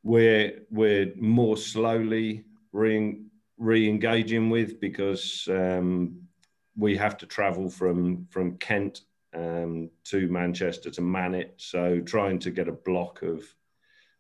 we're 0.04 0.64
we're 0.72 1.14
more 1.18 1.58
slowly 1.58 2.46
re 2.72 3.22
re-engaging 3.58 4.50
with 4.50 4.80
because 4.80 5.46
um, 5.52 6.29
we 6.80 6.96
have 6.98 7.18
to 7.18 7.26
travel 7.26 7.70
from 7.70 8.26
from 8.30 8.58
Kent 8.58 9.02
um, 9.34 9.90
to 10.06 10.28
Manchester 10.28 10.90
to 10.90 11.02
man 11.02 11.36
it. 11.36 11.54
So 11.58 12.00
trying 12.00 12.40
to 12.40 12.52
get 12.52 12.68
a 12.68 12.74
block 12.74 13.22
of 13.22 13.44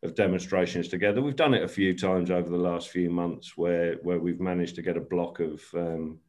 of 0.01 0.15
demonstrations 0.15 0.87
together. 0.87 1.21
We've 1.21 1.35
done 1.35 1.53
it 1.53 1.63
a 1.63 1.67
few 1.67 1.97
times 1.97 2.31
over 2.31 2.49
the 2.49 2.57
last 2.57 2.89
few 2.89 3.09
months 3.09 3.57
where 3.57 3.95
where 4.03 4.19
we've 4.19 4.39
managed 4.39 4.75
to 4.75 4.81
get 4.81 4.97
a 4.97 5.01
block 5.01 5.39
of 5.39 5.61
um, 5.73 6.19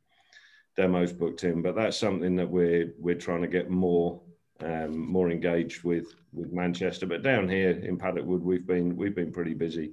demos 0.77 1.13
booked 1.13 1.45
in. 1.45 1.63
But 1.63 1.75
that's 1.77 1.97
something 1.97 2.37
that 2.37 2.49
we're 2.49 2.95
we're 2.99 3.15
trying 3.15 3.43
to 3.43 3.49
get 3.49 3.71
more 3.71 4.23
um, 4.61 4.99
more 4.99 5.31
engaged 5.31 5.85
with 5.85 6.15
with 6.33 6.53
Manchester. 6.53 7.07
But 7.07 7.23
down 7.23 7.49
here 7.49 7.71
in 7.71 7.97
Paddock 7.99 8.27
Wood, 8.27 8.43
we've 8.43 8.67
been 8.67 8.97
we've 8.97 9.15
been 9.15 9.33
pretty 9.33 9.55
busy. 9.55 9.93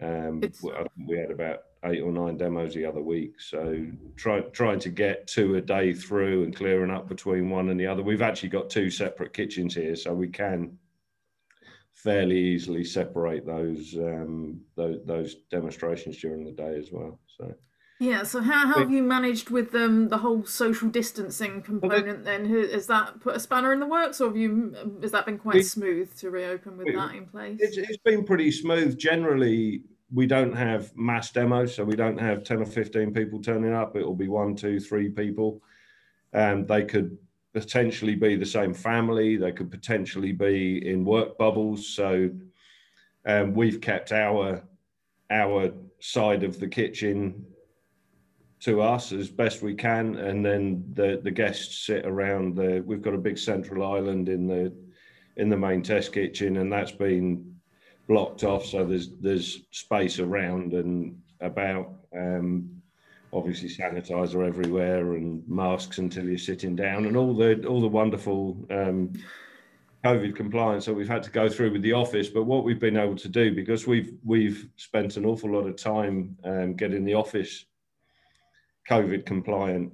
Um, 0.00 0.42
we 1.06 1.18
had 1.18 1.30
about 1.30 1.60
eight 1.84 2.00
or 2.00 2.12
nine 2.12 2.36
demos 2.36 2.74
the 2.74 2.86
other 2.86 3.02
week. 3.02 3.40
So 3.40 3.86
try, 4.16 4.40
trying 4.40 4.78
to 4.80 4.88
get 4.88 5.26
two 5.26 5.56
a 5.56 5.60
day 5.60 5.92
through 5.92 6.44
and 6.44 6.54
clearing 6.54 6.90
up 6.90 7.08
between 7.08 7.50
one 7.50 7.70
and 7.70 7.78
the 7.78 7.86
other. 7.86 8.02
We've 8.02 8.22
actually 8.22 8.50
got 8.50 8.70
two 8.70 8.90
separate 8.90 9.32
kitchens 9.32 9.74
here, 9.74 9.96
so 9.96 10.14
we 10.14 10.28
can 10.28 10.78
fairly 11.92 12.38
easily 12.38 12.84
separate 12.84 13.46
those 13.46 13.94
um, 13.96 14.60
those, 14.76 14.98
those 15.06 15.34
demonstrations 15.50 16.18
during 16.18 16.44
the 16.44 16.52
day 16.52 16.76
as 16.78 16.88
well. 16.92 17.20
So. 17.38 17.54
Yeah. 18.00 18.24
So 18.24 18.40
how, 18.40 18.66
how 18.66 18.80
have 18.80 18.90
you 18.90 19.02
managed 19.02 19.50
with 19.50 19.72
um, 19.76 20.08
the 20.08 20.18
whole 20.18 20.44
social 20.44 20.88
distancing 20.88 21.62
component? 21.62 22.24
Then 22.24 22.46
has 22.46 22.88
that 22.88 23.20
put 23.20 23.36
a 23.36 23.40
spanner 23.40 23.72
in 23.72 23.78
the 23.78 23.86
works, 23.86 24.20
or 24.20 24.26
have 24.26 24.36
you 24.36 24.74
has 25.00 25.12
that 25.12 25.24
been 25.24 25.38
quite 25.38 25.64
smooth 25.64 26.12
to 26.18 26.30
reopen 26.30 26.76
with 26.76 26.92
that 26.94 27.14
in 27.14 27.26
place? 27.26 27.58
It's, 27.60 27.76
it's 27.76 27.98
been 27.98 28.24
pretty 28.24 28.50
smooth. 28.50 28.98
Generally, 28.98 29.82
we 30.12 30.26
don't 30.26 30.54
have 30.54 30.94
mass 30.96 31.30
demos, 31.30 31.74
so 31.74 31.84
we 31.84 31.96
don't 31.96 32.18
have 32.18 32.44
10 32.44 32.62
or 32.62 32.66
15 32.66 33.14
people 33.14 33.40
turning 33.40 33.72
up. 33.72 33.96
It 33.96 34.04
will 34.04 34.14
be 34.14 34.28
one, 34.28 34.54
two, 34.54 34.78
three 34.78 35.08
people. 35.08 35.62
And 36.32 36.68
they 36.68 36.84
could 36.84 37.16
potentially 37.54 38.14
be 38.14 38.36
the 38.36 38.46
same 38.46 38.74
family. 38.74 39.36
They 39.36 39.52
could 39.52 39.70
potentially 39.70 40.32
be 40.32 40.86
in 40.88 41.04
work 41.04 41.38
bubbles. 41.38 41.88
So 41.88 42.30
um, 43.26 43.54
we've 43.54 43.80
kept 43.80 44.12
our 44.12 44.62
our 45.30 45.72
side 46.00 46.44
of 46.44 46.60
the 46.60 46.68
kitchen 46.68 47.46
to 48.60 48.82
us 48.82 49.12
as 49.12 49.30
best 49.30 49.62
we 49.62 49.74
can, 49.74 50.16
and 50.16 50.44
then 50.44 50.84
the 50.92 51.20
the 51.22 51.30
guests 51.30 51.86
sit 51.86 52.04
around 52.06 52.56
the. 52.56 52.82
We've 52.86 53.02
got 53.02 53.14
a 53.14 53.18
big 53.18 53.38
central 53.38 53.84
island 53.84 54.28
in 54.28 54.46
the 54.46 54.72
in 55.36 55.48
the 55.48 55.56
main 55.56 55.82
test 55.82 56.12
kitchen, 56.12 56.58
and 56.58 56.72
that's 56.72 56.92
been 56.92 57.51
blocked 58.12 58.44
off, 58.44 58.66
so 58.66 58.84
there's 58.84 59.10
there's 59.20 59.62
space 59.70 60.18
around 60.18 60.74
and 60.74 61.18
about. 61.40 61.90
Um, 62.14 62.82
obviously, 63.32 63.70
sanitizer 63.70 64.46
everywhere 64.46 65.14
and 65.14 65.42
masks 65.48 65.96
until 65.96 66.24
you're 66.24 66.36
sitting 66.36 66.76
down, 66.76 67.06
and 67.06 67.16
all 67.16 67.34
the 67.34 67.66
all 67.66 67.80
the 67.80 67.88
wonderful 67.88 68.66
um, 68.70 69.14
COVID 70.04 70.36
compliance 70.36 70.84
that 70.84 70.92
we've 70.94 71.08
had 71.08 71.22
to 71.22 71.30
go 71.30 71.48
through 71.48 71.72
with 71.72 71.80
the 71.80 71.94
office. 71.94 72.28
But 72.28 72.44
what 72.44 72.64
we've 72.64 72.78
been 72.78 72.98
able 72.98 73.16
to 73.16 73.28
do, 73.28 73.54
because 73.54 73.86
we've 73.86 74.12
we've 74.24 74.68
spent 74.76 75.16
an 75.16 75.24
awful 75.24 75.50
lot 75.50 75.66
of 75.66 75.76
time 75.76 76.36
um, 76.44 76.74
getting 76.74 77.06
the 77.06 77.14
office 77.14 77.64
COVID 78.90 79.24
compliant, 79.24 79.90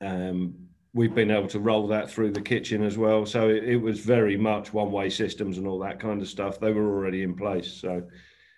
um, 0.00 0.54
we've 0.96 1.14
been 1.14 1.30
able 1.30 1.48
to 1.48 1.60
roll 1.60 1.86
that 1.88 2.10
through 2.10 2.32
the 2.32 2.40
kitchen 2.40 2.82
as 2.82 2.96
well. 2.96 3.26
So 3.26 3.50
it, 3.50 3.64
it 3.64 3.76
was 3.76 4.00
very 4.00 4.36
much 4.38 4.72
one 4.72 4.90
way 4.90 5.10
systems 5.10 5.58
and 5.58 5.66
all 5.66 5.78
that 5.80 6.00
kind 6.00 6.22
of 6.22 6.28
stuff. 6.28 6.58
They 6.58 6.72
were 6.72 6.88
already 6.88 7.22
in 7.22 7.36
place. 7.36 7.70
So 7.74 8.02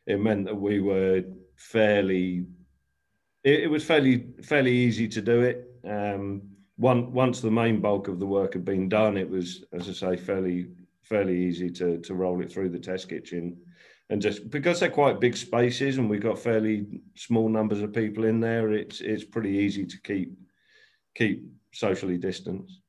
it 0.06 0.20
meant 0.20 0.46
that 0.46 0.54
we 0.54 0.78
were 0.78 1.24
fairly, 1.56 2.46
it, 3.42 3.64
it 3.64 3.66
was 3.66 3.84
fairly 3.84 4.28
fairly 4.44 4.72
easy 4.72 5.08
to 5.08 5.20
do 5.20 5.40
it. 5.40 5.68
Um, 5.84 6.42
one, 6.76 7.12
once 7.12 7.40
the 7.40 7.50
main 7.50 7.80
bulk 7.80 8.06
of 8.06 8.20
the 8.20 8.26
work 8.26 8.52
had 8.52 8.64
been 8.64 8.88
done, 8.88 9.16
it 9.16 9.28
was, 9.28 9.64
as 9.72 9.88
I 9.88 9.92
say, 9.92 10.16
fairly 10.16 10.68
fairly 11.02 11.36
easy 11.36 11.70
to 11.70 11.98
to 11.98 12.14
roll 12.14 12.40
it 12.40 12.52
through 12.52 12.68
the 12.68 12.78
test 12.78 13.08
kitchen 13.08 13.56
and 14.10 14.22
just 14.22 14.50
because 14.50 14.80
they're 14.80 14.90
quite 14.90 15.20
big 15.20 15.36
spaces 15.36 15.98
and 15.98 16.08
we've 16.08 16.22
got 16.22 16.38
fairly 16.38 16.86
small 17.14 17.48
numbers 17.48 17.82
of 17.82 17.92
people 17.92 18.24
in 18.24 18.40
there, 18.40 18.72
it's 18.72 19.00
it's 19.00 19.24
pretty 19.24 19.50
easy 19.50 19.84
to 19.84 20.00
keep 20.00 20.32
keep 21.14 21.44
socially 21.72 22.18
distanced. 22.18 22.80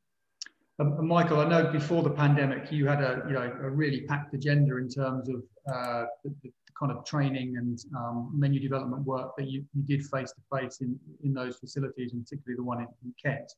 Um, 0.80 1.06
Michael, 1.06 1.42
I 1.42 1.50
know 1.50 1.72
before 1.72 2.04
the 2.04 2.10
pandemic, 2.10 2.72
you 2.72 2.88
had 2.88 3.02
a 3.02 3.24
you 3.28 3.34
know 3.34 3.52
a 3.62 3.70
really 3.70 4.02
packed 4.02 4.34
agenda 4.34 4.78
in 4.78 4.90
terms 4.90 5.30
of 5.30 5.44
uh, 5.72 6.06
the, 6.24 6.34
the, 6.44 6.52
kind 6.80 6.94
of 6.94 7.04
training 7.04 7.58
and 7.58 7.78
um, 7.98 8.32
menu 8.34 8.58
development 8.58 9.04
work 9.04 9.36
that 9.38 9.50
you, 9.50 9.66
you 9.76 9.84
did 9.84 10.02
face 10.08 10.32
to 10.32 10.58
face 10.58 10.80
in 10.80 10.98
in 11.26 11.34
those 11.34 11.58
facilities, 11.58 12.14
and 12.14 12.24
particularly 12.24 12.56
the 12.56 12.64
one 12.64 12.80
in, 12.80 12.88
in 13.04 13.14
Kent. 13.22 13.52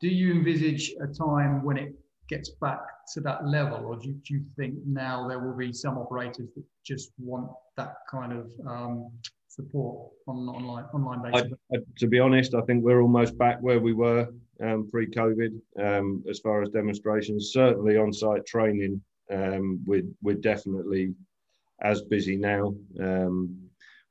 Do 0.00 0.08
you 0.08 0.32
envisage 0.32 0.92
a 1.02 1.08
time 1.08 1.64
when 1.64 1.76
it 1.76 1.92
gets 2.28 2.50
back 2.50 2.80
to 3.14 3.20
that 3.20 3.46
level, 3.46 3.84
or 3.84 3.96
do 3.96 4.08
you, 4.08 4.14
do 4.24 4.34
you 4.34 4.44
think 4.56 4.74
now 4.86 5.26
there 5.26 5.40
will 5.40 5.56
be 5.56 5.72
some 5.72 5.98
operators 5.98 6.48
that 6.54 6.64
just 6.84 7.12
want 7.18 7.50
that 7.76 7.94
kind 8.08 8.32
of 8.32 8.52
um, 8.66 9.10
support 9.48 10.10
on 10.28 10.36
online 10.48 10.84
online 10.94 11.22
basis? 11.22 11.52
I, 11.72 11.76
I, 11.76 11.80
to 11.98 12.06
be 12.06 12.20
honest, 12.20 12.54
I 12.54 12.60
think 12.62 12.84
we're 12.84 13.02
almost 13.02 13.36
back 13.36 13.60
where 13.60 13.80
we 13.80 13.92
were 13.92 14.28
um, 14.62 14.88
pre-COVID 14.90 15.60
um, 15.78 16.24
as 16.28 16.38
far 16.38 16.62
as 16.62 16.70
demonstrations. 16.70 17.52
Certainly 17.52 17.96
on-site 17.96 18.46
training, 18.46 19.00
um, 19.30 19.80
we're 19.84 20.06
we're 20.22 20.34
definitely 20.36 21.14
as 21.82 22.02
busy 22.02 22.36
now. 22.36 22.74
Um, 23.00 23.56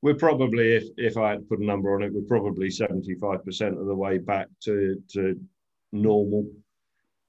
we're 0.02 0.16
probably, 0.16 0.76
if 0.76 0.86
if 0.98 1.18
I 1.18 1.32
had 1.32 1.40
to 1.40 1.46
put 1.46 1.60
a 1.60 1.66
number 1.66 1.94
on 1.96 2.04
it, 2.04 2.14
we're 2.14 2.22
probably 2.22 2.70
seventy 2.70 3.16
five 3.16 3.46
percent 3.46 3.80
of 3.80 3.86
the 3.86 3.96
way 3.96 4.18
back 4.18 4.48
to 4.66 5.02
to 5.14 5.40
normal. 5.92 6.46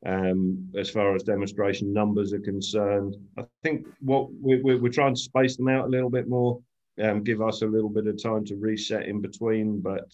Um, 0.05 0.73
as 0.76 0.91
far 0.91 1.14
as 1.14 1.23
demonstration 1.23 1.93
numbers 1.93 2.33
are 2.33 2.41
concerned. 2.41 3.14
I 3.38 3.45
think 3.62 3.87
what 4.00 4.33
we, 4.35 4.61
we, 4.61 4.75
we're 4.75 4.88
trying 4.88 5.14
to 5.14 5.21
space 5.21 5.57
them 5.57 5.69
out 5.69 5.85
a 5.87 5.91
little 5.91 6.11
bit 6.11 6.29
more 6.29 6.61
um, 7.00 7.23
give 7.23 7.41
us 7.41 7.62
a 7.62 7.67
little 7.67 7.88
bit 7.88 8.07
of 8.07 8.23
time 8.23 8.45
to 8.47 8.57
reset 8.57 9.07
in 9.07 9.21
between. 9.21 9.81
But 9.81 10.12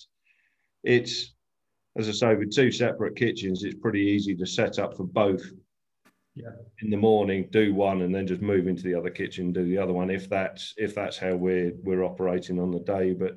it's, 0.85 1.35
as 1.99 2.09
I 2.09 2.13
say, 2.13 2.35
with 2.37 2.55
two 2.55 2.71
separate 2.71 3.17
kitchens, 3.17 3.65
it's 3.65 3.75
pretty 3.75 4.01
easy 4.01 4.35
to 4.37 4.47
set 4.47 4.79
up 4.79 4.97
for 4.97 5.05
both. 5.05 5.43
Yeah. 6.37 6.51
In 6.83 6.91
the 6.91 6.97
morning, 6.97 7.49
do 7.51 7.75
one, 7.75 8.03
and 8.03 8.15
then 8.15 8.25
just 8.25 8.41
move 8.41 8.69
into 8.69 8.85
the 8.85 8.95
other 8.95 9.11
kitchen, 9.11 9.53
do 9.53 9.65
the 9.65 9.79
other 9.79 9.93
one. 9.93 10.09
If 10.09 10.31
that's 10.31 10.73
if 10.77 10.95
that's 10.95 11.19
how 11.19 11.35
we're 11.35 11.73
we're 11.83 12.05
operating 12.05 12.61
on 12.61 12.71
the 12.71 12.79
day, 12.79 13.13
but 13.13 13.37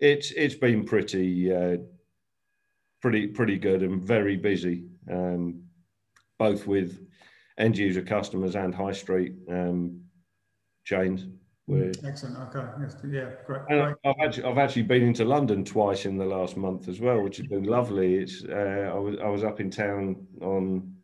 it's 0.00 0.32
it's 0.32 0.54
been 0.54 0.84
pretty 0.84 1.50
uh, 1.50 1.78
pretty 3.00 3.28
pretty 3.28 3.56
good 3.56 3.82
and 3.82 4.02
very 4.02 4.36
busy, 4.36 4.84
um, 5.10 5.62
both 6.38 6.66
with 6.66 7.00
end 7.56 7.78
user 7.78 8.02
customers 8.02 8.54
and 8.54 8.74
high 8.74 8.92
street 8.92 9.32
um, 9.48 10.02
chains. 10.84 11.26
Excellent. 11.68 12.38
Okay. 12.38 12.64
Yes. 12.80 12.96
Yeah. 13.04 13.30
Great. 13.44 13.66
great. 13.66 13.94
I've 14.04 14.14
actually 14.22 14.44
I've 14.44 14.58
actually 14.58 14.82
been 14.82 15.02
into 15.02 15.24
London 15.24 15.64
twice 15.64 16.06
in 16.06 16.16
the 16.16 16.24
last 16.24 16.56
month 16.56 16.88
as 16.88 17.00
well, 17.00 17.20
which 17.20 17.38
has 17.38 17.46
been 17.48 17.64
lovely. 17.64 18.14
It's 18.14 18.44
uh, 18.44 18.92
I 18.94 18.98
was 18.98 19.16
I 19.22 19.28
was 19.28 19.42
up 19.42 19.58
in 19.58 19.70
town 19.70 20.26
on 20.40 20.94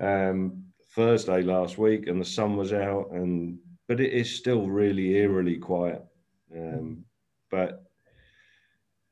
um, 0.00 0.64
Thursday 0.94 1.42
last 1.42 1.76
week, 1.76 2.06
and 2.06 2.18
the 2.18 2.24
sun 2.24 2.56
was 2.56 2.72
out, 2.72 3.10
and 3.12 3.58
but 3.88 4.00
it 4.00 4.12
is 4.12 4.34
still 4.34 4.68
really 4.68 5.16
eerily 5.16 5.58
quiet. 5.58 6.02
Um, 6.54 7.04
but 7.50 7.84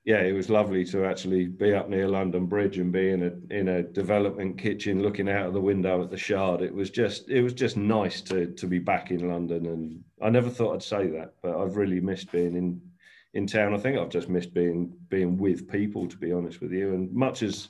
yeah, 0.06 0.20
it 0.20 0.32
was 0.32 0.48
lovely 0.48 0.86
to 0.86 1.04
actually 1.04 1.48
be 1.48 1.74
up 1.74 1.90
near 1.90 2.08
London 2.08 2.46
Bridge 2.46 2.78
and 2.78 2.92
be 2.92 3.10
in 3.10 3.24
a 3.24 3.54
in 3.54 3.68
a 3.68 3.82
development 3.82 4.56
kitchen, 4.56 5.02
looking 5.02 5.28
out 5.28 5.48
of 5.48 5.52
the 5.52 5.60
window 5.60 6.02
at 6.02 6.10
the 6.10 6.16
Shard. 6.16 6.62
It 6.62 6.72
was 6.72 6.88
just 6.88 7.28
it 7.28 7.42
was 7.42 7.52
just 7.52 7.76
nice 7.76 8.22
to 8.22 8.46
to 8.46 8.66
be 8.66 8.78
back 8.78 9.10
in 9.10 9.28
London, 9.28 9.66
and 9.66 10.04
I 10.22 10.30
never 10.30 10.50
thought 10.50 10.74
I'd 10.74 10.82
say 10.82 11.08
that, 11.08 11.34
but 11.42 11.56
I've 11.56 11.76
really 11.76 12.00
missed 12.00 12.32
being 12.32 12.56
in 12.56 12.80
in 13.34 13.46
town. 13.46 13.74
I 13.74 13.78
think 13.78 13.98
I've 13.98 14.08
just 14.08 14.28
missed 14.28 14.54
being 14.54 14.92
being 15.08 15.36
with 15.36 15.70
people, 15.70 16.08
to 16.08 16.16
be 16.16 16.32
honest 16.32 16.60
with 16.60 16.72
you. 16.72 16.94
And 16.94 17.12
much 17.12 17.42
as 17.42 17.68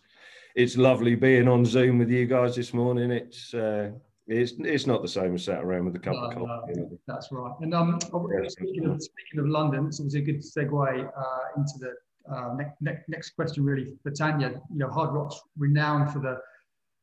it's 0.54 0.76
lovely 0.76 1.14
being 1.16 1.48
on 1.48 1.64
Zoom 1.64 1.98
with 1.98 2.10
you 2.10 2.26
guys 2.26 2.54
this 2.54 2.72
morning, 2.72 3.10
it's 3.10 3.52
uh, 3.52 3.90
it's 4.28 4.54
it's 4.58 4.86
not 4.86 5.02
the 5.02 5.08
same 5.08 5.34
as 5.34 5.44
sat 5.44 5.62
around 5.62 5.86
with 5.86 5.96
a 5.96 5.98
cup 5.98 6.14
no, 6.14 6.24
of 6.24 6.34
coffee. 6.34 6.72
No, 6.76 6.98
that's 7.06 7.32
right. 7.32 7.52
And 7.60 7.74
um, 7.74 7.98
speaking, 8.00 8.86
of, 8.86 9.02
speaking 9.02 9.40
of 9.40 9.46
London, 9.46 9.86
it's 9.86 10.00
obviously 10.00 10.20
a 10.20 10.24
good 10.24 10.42
segue 10.42 11.04
uh, 11.04 11.38
into 11.56 11.72
the 11.78 11.94
uh, 12.32 12.54
next, 12.54 12.80
next, 12.80 13.08
next 13.08 13.30
question 13.30 13.64
really 13.64 13.94
for 14.02 14.10
Tanya. 14.10 14.50
You 14.72 14.78
know, 14.78 14.88
Hard 14.88 15.14
Rock's 15.14 15.40
renowned 15.56 16.12
for 16.12 16.18
the 16.18 16.38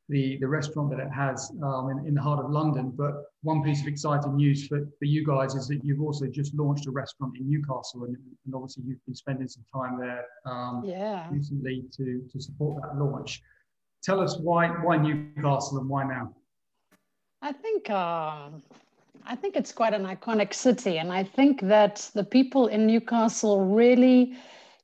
the, 0.09 0.37
the 0.39 0.47
restaurant 0.47 0.89
that 0.91 0.99
it 0.99 1.09
has 1.09 1.51
um, 1.63 1.89
in, 1.89 2.07
in 2.07 2.13
the 2.13 2.21
heart 2.21 2.43
of 2.43 2.51
London. 2.51 2.91
But 2.95 3.13
one 3.41 3.63
piece 3.63 3.81
of 3.81 3.87
exciting 3.87 4.35
news 4.35 4.67
for, 4.67 4.79
for 4.99 5.05
you 5.05 5.25
guys 5.25 5.55
is 5.55 5.67
that 5.69 5.83
you've 5.83 6.01
also 6.01 6.27
just 6.27 6.53
launched 6.55 6.87
a 6.87 6.91
restaurant 6.91 7.37
in 7.37 7.49
Newcastle, 7.49 8.03
and, 8.03 8.15
and 8.45 8.55
obviously 8.55 8.83
you've 8.85 9.05
been 9.05 9.15
spending 9.15 9.47
some 9.47 9.63
time 9.73 9.99
there 9.99 10.25
um, 10.45 10.83
yeah. 10.85 11.27
recently 11.31 11.83
to, 11.95 12.21
to 12.31 12.39
support 12.41 12.81
that 12.81 12.97
launch. 12.97 13.41
Tell 14.03 14.19
us 14.19 14.37
why 14.37 14.67
why 14.67 14.97
Newcastle 14.97 15.77
and 15.77 15.87
why 15.87 16.03
now? 16.03 16.35
I 17.41 17.53
think 17.53 17.89
um, 17.89 18.61
I 19.25 19.35
think 19.35 19.55
it's 19.55 19.71
quite 19.71 19.93
an 19.93 20.03
iconic 20.03 20.53
city, 20.53 20.97
and 20.97 21.09
I 21.09 21.23
think 21.23 21.61
that 21.61 22.09
the 22.13 22.23
people 22.25 22.67
in 22.67 22.85
Newcastle 22.85 23.65
really 23.65 24.35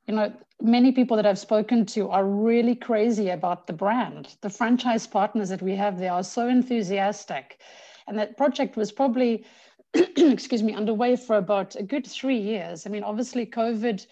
you 0.10 0.16
know, 0.16 0.34
many 0.62 0.92
people 0.92 1.16
that 1.18 1.26
I've 1.26 1.40
spoken 1.40 1.86
to 1.88 2.10
are 2.10 2.26
really 2.26 2.76
crazy 2.76 3.30
about 3.30 3.68
the 3.68 3.74
brand. 3.74 4.36
The 4.42 4.50
franchise 4.50 5.08
partners 5.08 5.50
that 5.50 5.62
we 5.62 5.76
have 5.76 5.98
there 6.00 6.14
are 6.14 6.24
so 6.24 6.48
enthusiastic. 6.48 7.62
And 8.08 8.18
that 8.18 8.38
project 8.38 8.76
was 8.76 8.92
probably, 8.92 9.46
excuse 9.94 10.64
me, 10.64 10.74
underway 10.74 11.16
for 11.16 11.38
about 11.38 11.76
a 11.76 11.84
good 11.84 12.06
three 12.06 12.40
years. 12.40 12.86
I 12.86 12.90
mean, 12.90 13.04
obviously, 13.04 13.46
COVID 13.46 14.06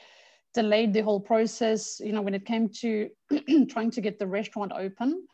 delayed 0.54 0.94
the 0.94 1.02
whole 1.02 1.20
process, 1.20 2.00
you 2.00 2.12
know, 2.12 2.22
when 2.22 2.34
it 2.34 2.46
came 2.46 2.70
to 2.70 3.10
trying 3.70 3.92
to 3.92 4.02
get 4.02 4.20
the 4.20 4.28
restaurant 4.28 4.72
open. 4.72 5.28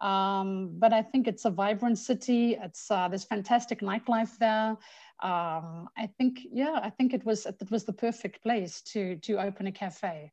Um, 0.00 0.76
but 0.78 0.92
I 0.92 1.02
think 1.02 1.26
it's 1.26 1.44
a 1.44 1.50
vibrant 1.50 1.98
city. 1.98 2.56
It's 2.60 2.90
uh, 2.90 3.08
there's 3.08 3.24
fantastic 3.24 3.80
nightlife 3.80 4.38
there 4.38 4.76
um, 5.20 5.88
I 5.96 6.06
think, 6.16 6.40
yeah, 6.50 6.78
I 6.80 6.90
think 6.90 7.12
it 7.12 7.24
was 7.24 7.44
it 7.44 7.70
was 7.70 7.84
the 7.84 7.92
perfect 7.92 8.42
place 8.42 8.80
to 8.92 9.16
to 9.16 9.40
open 9.40 9.66
a 9.66 9.72
cafe. 9.72 10.30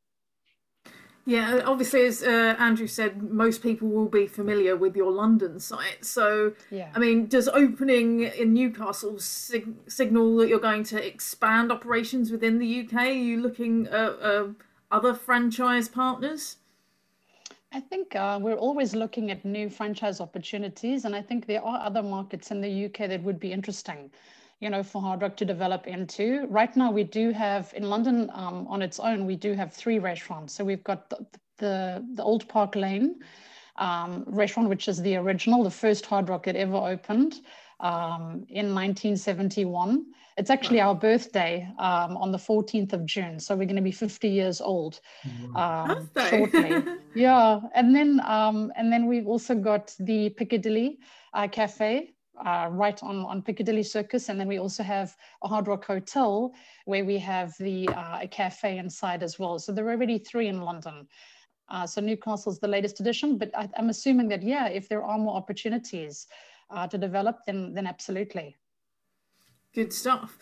Yeah, 1.27 1.62
obviously, 1.65 2.05
as 2.05 2.22
uh, 2.22 2.55
Andrew 2.60 2.86
said, 2.86 3.24
most 3.24 3.63
people 3.63 3.88
will 3.88 4.08
be 4.08 4.27
familiar 4.27 4.75
with 4.75 4.96
your 4.96 5.12
London 5.12 5.60
site. 5.60 6.05
So, 6.05 6.53
yeah. 6.70 6.91
I 6.94 7.00
mean, 7.00 7.25
does 7.25 7.48
opening 7.48 8.22
in 8.22 8.53
Newcastle 8.53 9.17
sig- 9.17 9.74
signal 9.88 10.38
that 10.38 10.50
you're 10.50 10.60
going 10.60 10.84
to 10.84 11.03
expand 11.03 11.72
operations 11.72 12.29
within 12.29 12.60
the 12.60 12.82
UK? 12.82 12.94
Are 12.94 13.12
you 13.12 13.41
looking 13.41 13.88
at 13.88 14.22
uh, 14.22 14.50
other 14.91 15.15
franchise 15.15 15.89
partners? 15.89 16.58
I 17.74 17.79
think 17.79 18.15
uh, 18.15 18.38
we're 18.39 18.53
always 18.53 18.94
looking 18.94 19.32
at 19.32 19.44
new 19.44 19.67
franchise 19.67 20.22
opportunities, 20.22 21.05
and 21.05 21.15
I 21.15 21.24
think 21.24 21.48
there 21.48 21.63
are 21.63 21.84
other 21.84 22.03
markets 22.03 22.51
in 22.51 22.62
the 22.62 22.86
UK 22.86 23.10
that 23.10 23.24
would 23.24 23.39
be 23.39 23.51
interesting 23.51 24.12
you 24.60 24.70
know, 24.70 24.84
for 24.84 25.02
Hard 25.02 25.22
Rock 25.22 25.36
to 25.38 25.46
develop 25.46 25.88
into. 25.88 26.48
Right 26.50 26.76
now, 26.76 26.92
we 26.92 27.04
do 27.04 27.32
have 27.32 27.74
in 27.76 27.90
London 27.90 28.30
um, 28.34 28.68
on 28.68 28.82
its 28.82 29.00
own, 29.00 29.26
we 29.26 29.36
do 29.36 29.54
have 29.54 29.74
three 29.74 30.00
restaurants. 30.00 30.54
So 30.54 30.64
we've 30.64 30.84
got 30.84 31.10
the 31.10 31.26
the, 31.58 32.06
the 32.14 32.24
Old 32.24 32.48
Park 32.48 32.76
Lane 32.76 33.16
um, 33.78 34.24
restaurant, 34.28 34.70
which 34.70 34.88
is 34.88 35.02
the 35.02 35.16
original, 35.18 35.64
the 35.64 35.70
first 35.70 36.06
Hard 36.06 36.30
Rock 36.30 36.46
that 36.46 36.56
ever 36.56 36.76
opened 36.76 37.42
um, 37.80 38.46
in 38.50 38.74
1971. 38.74 40.06
It's 40.38 40.50
actually 40.50 40.82
our 40.82 40.96
birthday 40.96 41.68
um, 41.80 42.18
on 42.18 42.32
the 42.32 42.38
14th 42.38 42.92
of 42.94 43.06
June, 43.06 43.40
so 43.40 43.56
we're 43.56 43.66
going 43.66 43.78
to 43.78 43.82
be 43.82 43.92
50 43.92 44.28
years 44.28 44.60
old 44.60 45.00
um, 45.56 46.10
shortly. 46.30 46.84
yeah, 47.16 47.62
and 47.74 47.96
then 47.96 48.20
um, 48.26 48.72
and 48.76 48.92
then 48.92 49.08
we've 49.08 49.28
also 49.28 49.56
got 49.56 49.96
the 50.00 50.30
Piccadilly 50.32 51.00
uh, 51.34 51.48
Cafe, 51.48 52.15
uh, 52.44 52.68
right 52.72 53.01
on, 53.04 53.25
on 53.25 53.42
Piccadilly 53.42 53.84
Circus. 53.84 54.30
And 54.30 54.39
then 54.39 54.48
we 54.48 54.60
also 54.60 54.84
have 54.84 55.15
a 55.44 55.48
Hard 55.48 55.68
Rock 55.68 55.86
Hotel 55.86 56.54
where 56.86 57.06
we 57.06 57.18
have 57.20 57.54
the 57.60 57.88
uh, 57.89 58.20
a 58.22 58.27
cafe 58.27 58.77
inside 58.77 59.24
as 59.24 59.38
well. 59.38 59.60
So 59.60 59.72
there 59.72 59.86
are 59.86 59.92
already 59.92 60.18
three 60.18 60.48
in 60.48 60.62
London. 60.62 61.08
Uh, 61.70 61.88
so 61.88 62.00
Newcastle 62.00 62.51
is 62.51 62.60
the 62.60 62.68
latest 62.68 63.00
edition, 63.00 63.38
but 63.38 63.50
I, 63.58 63.68
am 63.77 63.89
assuming 63.89 64.27
that, 64.27 64.44
yeah, 64.44 64.68
if 64.68 64.88
there 64.88 65.04
are 65.04 65.18
more 65.18 65.36
opportunities, 65.36 66.27
uh, 66.70 66.88
to 66.88 66.98
develop, 66.98 67.39
then 67.46 67.74
then 67.74 67.88
absolutely. 67.88 68.56
Good 69.74 69.94
stuff. 69.94 70.38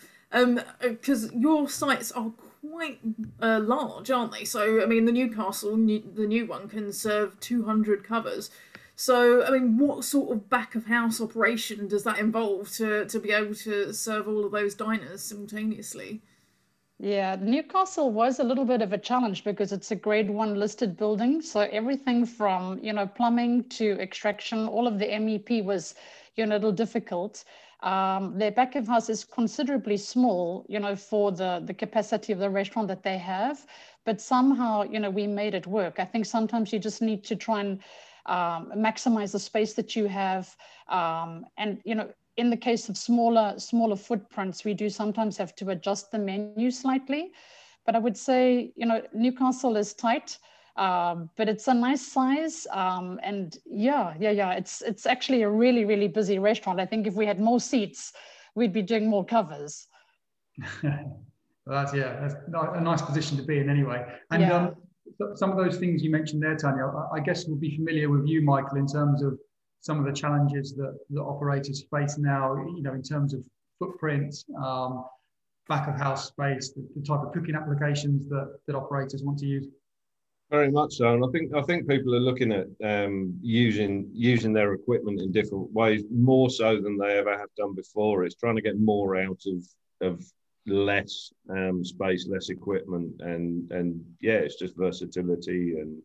Because 0.80 1.30
um, 1.30 1.40
your 1.40 1.68
sites 1.68 2.10
are 2.12 2.32
quite 2.60 2.98
uh, 3.40 3.60
large, 3.60 4.10
aren't 4.10 4.32
they? 4.32 4.44
So 4.44 4.82
I 4.82 4.86
mean, 4.86 5.04
the 5.04 5.12
Newcastle, 5.12 5.76
new, 5.76 6.02
the 6.14 6.26
new 6.26 6.46
one, 6.46 6.68
can 6.68 6.92
serve 6.92 7.38
200 7.40 8.04
covers. 8.04 8.50
So, 8.96 9.44
I 9.44 9.50
mean, 9.50 9.76
what 9.76 10.04
sort 10.04 10.30
of 10.30 10.48
back 10.48 10.74
of 10.74 10.86
house 10.86 11.20
operation 11.20 11.88
does 11.88 12.04
that 12.04 12.18
involve 12.18 12.70
to, 12.72 13.06
to 13.06 13.18
be 13.18 13.32
able 13.32 13.54
to 13.56 13.92
serve 13.92 14.28
all 14.28 14.44
of 14.44 14.52
those 14.52 14.74
diners 14.74 15.22
simultaneously? 15.22 16.22
Yeah, 17.00 17.36
Newcastle 17.40 18.12
was 18.12 18.38
a 18.38 18.44
little 18.44 18.64
bit 18.64 18.80
of 18.80 18.92
a 18.92 18.98
challenge 18.98 19.42
because 19.42 19.72
it's 19.72 19.90
a 19.90 19.96
grade 19.96 20.30
one 20.30 20.54
listed 20.54 20.96
building. 20.96 21.42
So 21.42 21.60
everything 21.60 22.24
from, 22.24 22.78
you 22.82 22.92
know, 22.92 23.06
plumbing 23.06 23.64
to 23.70 24.00
extraction, 24.00 24.68
all 24.68 24.86
of 24.86 25.00
the 25.00 25.06
MEP 25.06 25.64
was, 25.64 25.96
you 26.36 26.46
know, 26.46 26.54
a 26.54 26.56
little 26.56 26.72
difficult. 26.72 27.44
Um, 27.82 28.38
their 28.38 28.52
back 28.52 28.76
of 28.76 28.86
house 28.86 29.10
is 29.10 29.24
considerably 29.24 29.96
small, 29.96 30.64
you 30.68 30.78
know, 30.78 30.94
for 30.94 31.32
the, 31.32 31.62
the 31.66 31.74
capacity 31.74 32.32
of 32.32 32.38
the 32.38 32.48
restaurant 32.48 32.86
that 32.88 33.02
they 33.02 33.18
have. 33.18 33.66
But 34.04 34.20
somehow, 34.20 34.84
you 34.84 35.00
know, 35.00 35.10
we 35.10 35.26
made 35.26 35.54
it 35.54 35.66
work. 35.66 35.96
I 35.98 36.04
think 36.04 36.26
sometimes 36.26 36.72
you 36.72 36.78
just 36.78 37.02
need 37.02 37.24
to 37.24 37.34
try 37.34 37.60
and 37.60 37.80
um, 38.26 38.72
maximize 38.76 39.32
the 39.32 39.38
space 39.38 39.74
that 39.74 39.94
you 39.94 40.06
have. 40.06 40.54
Um, 40.88 41.46
and, 41.56 41.80
you 41.84 41.94
know, 41.94 42.08
in 42.36 42.50
the 42.50 42.56
case 42.56 42.88
of 42.88 42.96
smaller, 42.96 43.54
smaller 43.58 43.96
footprints, 43.96 44.64
we 44.64 44.74
do 44.74 44.88
sometimes 44.88 45.36
have 45.36 45.54
to 45.56 45.70
adjust 45.70 46.10
the 46.10 46.18
menu 46.18 46.70
slightly. 46.70 47.32
But 47.86 47.94
I 47.94 47.98
would 47.98 48.16
say, 48.16 48.72
you 48.76 48.86
know, 48.86 49.02
Newcastle 49.12 49.76
is 49.76 49.94
tight. 49.94 50.38
Um, 50.76 51.30
but 51.36 51.48
it's 51.48 51.68
a 51.68 51.74
nice 51.74 52.04
size 52.04 52.66
and 52.72 53.56
yeah 53.64 54.12
yeah 54.18 54.32
yeah 54.32 54.54
it's 54.54 54.82
it's 54.82 55.06
actually 55.06 55.42
a 55.42 55.48
really 55.48 55.84
really 55.84 56.08
busy 56.08 56.40
restaurant 56.40 56.80
i 56.80 56.84
think 56.84 57.06
if 57.06 57.14
we 57.14 57.26
had 57.26 57.38
more 57.38 57.60
seats 57.60 58.12
we'd 58.56 58.72
be 58.72 58.82
doing 58.82 59.08
more 59.08 59.24
covers 59.24 59.86
well, 60.82 61.14
that's 61.66 61.94
yeah 61.94 62.18
that's 62.20 62.34
a 62.48 62.80
nice 62.80 63.02
position 63.02 63.36
to 63.36 63.44
be 63.44 63.58
in 63.58 63.70
anyway 63.70 64.04
and 64.32 64.42
yeah. 64.42 64.52
um, 64.52 64.74
some 65.34 65.50
of 65.50 65.56
those 65.56 65.78
things 65.78 66.02
you 66.02 66.10
mentioned 66.10 66.42
there, 66.42 66.56
Tanya, 66.56 66.90
I 67.12 67.20
guess 67.20 67.46
will 67.46 67.56
be 67.56 67.76
familiar 67.76 68.08
with 68.08 68.26
you, 68.26 68.42
Michael, 68.42 68.78
in 68.78 68.86
terms 68.86 69.22
of 69.22 69.38
some 69.80 69.98
of 69.98 70.06
the 70.06 70.12
challenges 70.12 70.74
that, 70.76 70.98
that 71.10 71.20
operators 71.20 71.84
face 71.94 72.16
now, 72.18 72.56
you 72.56 72.82
know, 72.82 72.94
in 72.94 73.02
terms 73.02 73.34
of 73.34 73.44
footprint, 73.78 74.34
um, 74.62 75.04
back 75.68 75.88
of 75.88 75.96
house 75.96 76.28
space, 76.28 76.72
the, 76.72 76.86
the, 76.96 77.02
type 77.06 77.20
of 77.20 77.32
cooking 77.32 77.54
applications 77.54 78.28
that, 78.28 78.58
that 78.66 78.74
operators 78.74 79.22
want 79.22 79.38
to 79.38 79.46
use. 79.46 79.66
Very 80.50 80.70
much 80.70 80.94
so, 80.94 81.14
and 81.14 81.24
I 81.24 81.28
think 81.32 81.54
I 81.54 81.62
think 81.62 81.88
people 81.88 82.14
are 82.14 82.20
looking 82.20 82.52
at 82.52 82.66
um, 82.84 83.34
using 83.40 84.10
using 84.12 84.52
their 84.52 84.74
equipment 84.74 85.20
in 85.20 85.32
different 85.32 85.72
ways, 85.72 86.04
more 86.10 86.50
so 86.50 86.80
than 86.80 86.98
they 86.98 87.16
ever 87.18 87.36
have 87.36 87.48
done 87.56 87.74
before. 87.74 88.24
It's 88.24 88.34
trying 88.34 88.56
to 88.56 88.62
get 88.62 88.78
more 88.78 89.16
out 89.16 89.42
of 89.46 89.66
of 90.06 90.24
less 90.66 91.32
um, 91.50 91.84
space, 91.84 92.26
less 92.28 92.48
equipment, 92.48 93.20
and 93.20 93.70
and 93.70 94.04
yeah, 94.20 94.38
it's 94.38 94.56
just 94.56 94.76
versatility 94.76 95.78
and 95.78 96.00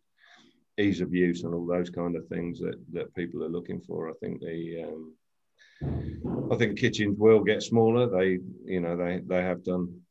ease 0.77 1.01
of 1.01 1.13
use 1.13 1.43
and 1.43 1.53
all 1.53 1.65
those 1.65 1.89
kind 1.89 2.15
of 2.15 2.27
things 2.27 2.59
that 2.59 2.75
that 2.93 3.13
people 3.15 3.43
are 3.43 3.49
looking 3.49 3.81
for. 3.81 4.09
I 4.09 4.13
think 4.19 4.41
the 4.41 4.83
um, 4.83 5.13
I 6.51 6.55
think 6.55 6.79
kitchens 6.79 7.17
will 7.17 7.43
get 7.43 7.63
smaller. 7.63 8.07
They 8.09 8.39
you 8.65 8.81
know 8.81 8.97
they 8.97 9.21
they 9.25 9.41
have 9.41 9.63
done 9.63 10.01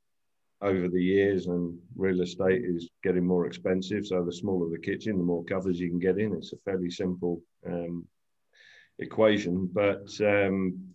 over 0.60 0.88
the 0.88 1.02
years, 1.02 1.46
and 1.46 1.78
real 1.96 2.20
estate 2.20 2.62
is 2.64 2.90
getting 3.02 3.26
more 3.26 3.46
expensive. 3.46 4.06
So 4.06 4.24
the 4.24 4.32
smaller 4.32 4.68
the 4.70 4.78
kitchen, 4.78 5.18
the 5.18 5.24
more 5.24 5.44
covers 5.44 5.78
you 5.78 5.88
can 5.88 6.00
get 6.00 6.18
in. 6.18 6.34
It's 6.34 6.52
a 6.52 6.58
fairly 6.58 6.90
simple 6.90 7.40
um, 7.66 8.06
equation, 8.98 9.68
but 9.72 10.08
um, 10.20 10.92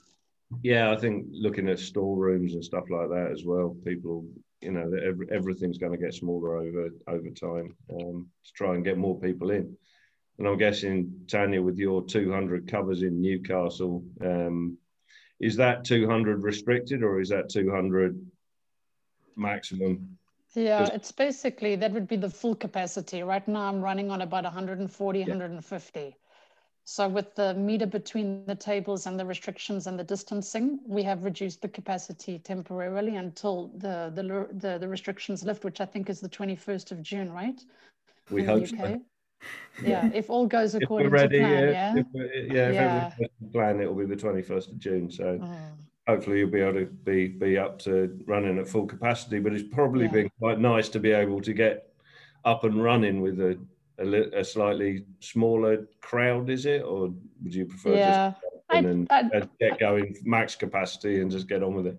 yeah, 0.61 0.91
I 0.91 0.95
think 0.95 1.27
looking 1.31 1.69
at 1.69 1.79
storerooms 1.79 2.53
and 2.53 2.63
stuff 2.63 2.89
like 2.89 3.09
that 3.09 3.31
as 3.31 3.43
well, 3.45 3.75
people, 3.85 4.25
you 4.61 4.71
know, 4.71 4.91
every, 5.05 5.27
everything's 5.31 5.77
going 5.77 5.91
to 5.91 5.97
get 5.97 6.13
smaller 6.13 6.57
over 6.57 6.89
over 7.07 7.29
time 7.29 7.75
um, 7.91 8.27
to 8.45 8.53
try 8.53 8.75
and 8.75 8.83
get 8.83 8.97
more 8.97 9.19
people 9.19 9.51
in. 9.51 9.75
And 10.39 10.47
I'm 10.47 10.57
guessing 10.57 11.25
Tanya, 11.27 11.61
with 11.61 11.77
your 11.77 12.03
200 12.03 12.67
covers 12.67 13.03
in 13.03 13.21
Newcastle, 13.21 14.03
um, 14.21 14.77
is 15.39 15.55
that 15.57 15.83
200 15.83 16.43
restricted 16.43 17.03
or 17.03 17.19
is 17.19 17.29
that 17.29 17.49
200 17.49 18.19
maximum? 19.35 20.17
Yeah, 20.55 20.87
it's 20.93 21.11
basically 21.11 21.75
that 21.77 21.91
would 21.91 22.07
be 22.07 22.15
the 22.15 22.29
full 22.29 22.55
capacity. 22.55 23.23
Right 23.23 23.47
now, 23.47 23.67
I'm 23.67 23.81
running 23.81 24.11
on 24.11 24.21
about 24.21 24.43
140, 24.43 25.19
yeah. 25.19 25.25
150. 25.25 26.15
So 26.85 27.07
with 27.07 27.33
the 27.35 27.53
meter 27.53 27.85
between 27.85 28.45
the 28.45 28.55
tables 28.55 29.07
and 29.07 29.17
the 29.17 29.25
restrictions 29.25 29.87
and 29.87 29.97
the 29.97 30.03
distancing, 30.03 30.79
we 30.85 31.01
have 31.03 31.23
reduced 31.23 31.61
the 31.61 31.69
capacity 31.69 32.39
temporarily 32.39 33.15
until 33.15 33.71
the 33.77 34.11
the 34.13 34.47
the, 34.53 34.77
the 34.79 34.87
restrictions 34.87 35.43
lift, 35.43 35.63
which 35.63 35.79
I 35.79 35.85
think 35.85 36.09
is 36.09 36.19
the 36.19 36.29
21st 36.29 36.91
of 36.91 37.01
June, 37.01 37.31
right? 37.31 37.63
We 38.29 38.41
In 38.41 38.47
hope 38.47 38.67
so. 38.67 39.01
Yeah, 39.83 40.09
if 40.13 40.29
all 40.29 40.47
goes 40.47 40.73
according 40.73 41.09
ready, 41.09 41.39
to 41.39 41.43
plan, 41.43 41.69
yeah. 41.69 41.95
If, 41.97 42.05
yeah, 42.53 42.67
if 42.69 43.13
yeah. 43.19 43.27
plan, 43.51 43.81
it 43.81 43.93
will 43.93 44.05
be 44.07 44.15
the 44.15 44.21
21st 44.21 44.71
of 44.71 44.79
June. 44.79 45.11
So 45.11 45.37
mm. 45.37 45.57
hopefully 46.07 46.39
you'll 46.39 46.49
be 46.49 46.61
able 46.61 46.79
to 46.79 46.85
be 46.85 47.27
be 47.27 47.57
up 47.57 47.77
to 47.79 48.17
running 48.25 48.57
at 48.57 48.69
full 48.69 48.85
capacity. 48.85 49.39
But 49.39 49.53
it's 49.53 49.67
probably 49.67 50.05
yeah. 50.05 50.11
been 50.11 50.31
quite 50.39 50.59
nice 50.59 50.87
to 50.89 50.99
be 50.99 51.11
able 51.11 51.41
to 51.41 51.51
get 51.51 51.93
up 52.45 52.63
and 52.63 52.81
running 52.81 53.19
with 53.19 53.41
a 53.41 53.59
a, 53.99 54.05
li- 54.05 54.31
a 54.33 54.43
slightly 54.43 55.05
smaller 55.19 55.87
crowd, 56.01 56.49
is 56.49 56.65
it, 56.65 56.83
or 56.83 57.13
would 57.43 57.53
you 57.53 57.65
prefer 57.65 57.95
yeah. 57.95 58.31
just 58.31 58.41
and 58.69 59.07
get 59.59 59.79
going 59.79 60.15
max 60.23 60.55
capacity 60.55 61.21
and 61.21 61.29
just 61.29 61.47
get 61.47 61.61
on 61.61 61.75
with 61.75 61.87
it? 61.87 61.97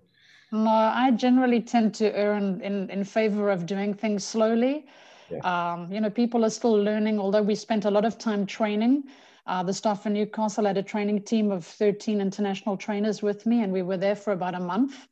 No, 0.51 0.71
I 0.71 1.11
generally 1.13 1.61
tend 1.61 1.95
to 1.97 2.17
err 2.17 2.35
in, 2.35 2.61
in, 2.61 2.91
in 2.91 3.05
favor 3.05 3.51
of 3.51 3.67
doing 3.67 3.95
things 3.95 4.25
slowly. 4.25 4.87
Yeah. 5.31 5.39
Um, 5.39 5.93
you 5.93 6.01
know, 6.01 6.11
people 6.11 6.45
are 6.45 6.51
still 6.51 6.75
learning, 6.75 7.19
although 7.19 7.43
we 7.43 7.55
spent 7.55 7.85
a 7.85 7.91
lot 7.91 8.05
of 8.05 8.19
time 8.19 8.47
training. 8.47 9.05
Uh, 9.47 9.63
the 9.63 9.73
staff 9.73 10.07
in 10.07 10.15
Newcastle 10.15 10.65
had 10.65 10.79
a 10.79 10.83
training 10.83 11.23
team 11.23 11.51
of 11.51 11.67
13 11.67 12.21
international 12.21 12.77
trainers 12.77 13.23
with 13.23 13.45
me, 13.45 13.63
and 13.63 13.73
we 13.73 13.83
were 13.83 13.99
there 13.99 14.17
for 14.17 14.33
about 14.33 14.55
a 14.55 14.61
month. 14.61 15.09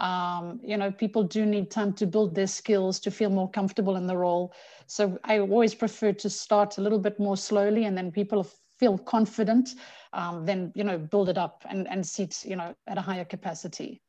Um, 0.00 0.58
you 0.62 0.76
know, 0.76 0.90
people 0.90 1.22
do 1.22 1.46
need 1.46 1.70
time 1.70 1.92
to 1.94 2.06
build 2.06 2.34
their 2.34 2.48
skills 2.48 2.98
to 3.00 3.10
feel 3.10 3.30
more 3.30 3.48
comfortable 3.48 3.96
in 3.96 4.08
the 4.08 4.16
role. 4.16 4.52
So 4.86 5.18
I 5.22 5.38
always 5.38 5.74
prefer 5.74 6.12
to 6.14 6.28
start 6.28 6.78
a 6.78 6.80
little 6.80 6.98
bit 6.98 7.20
more 7.20 7.36
slowly, 7.36 7.84
and 7.84 7.96
then 7.96 8.10
people 8.10 8.44
feel 8.78 8.98
confident, 8.98 9.70
um, 10.12 10.44
then 10.44 10.72
you 10.74 10.82
know, 10.82 10.98
build 10.98 11.28
it 11.28 11.38
up 11.38 11.64
and 11.68 11.86
and 11.88 12.04
sit 12.04 12.44
you 12.44 12.56
know 12.56 12.74
at 12.86 12.98
a 12.98 13.00
higher 13.00 13.24
capacity. 13.24 14.02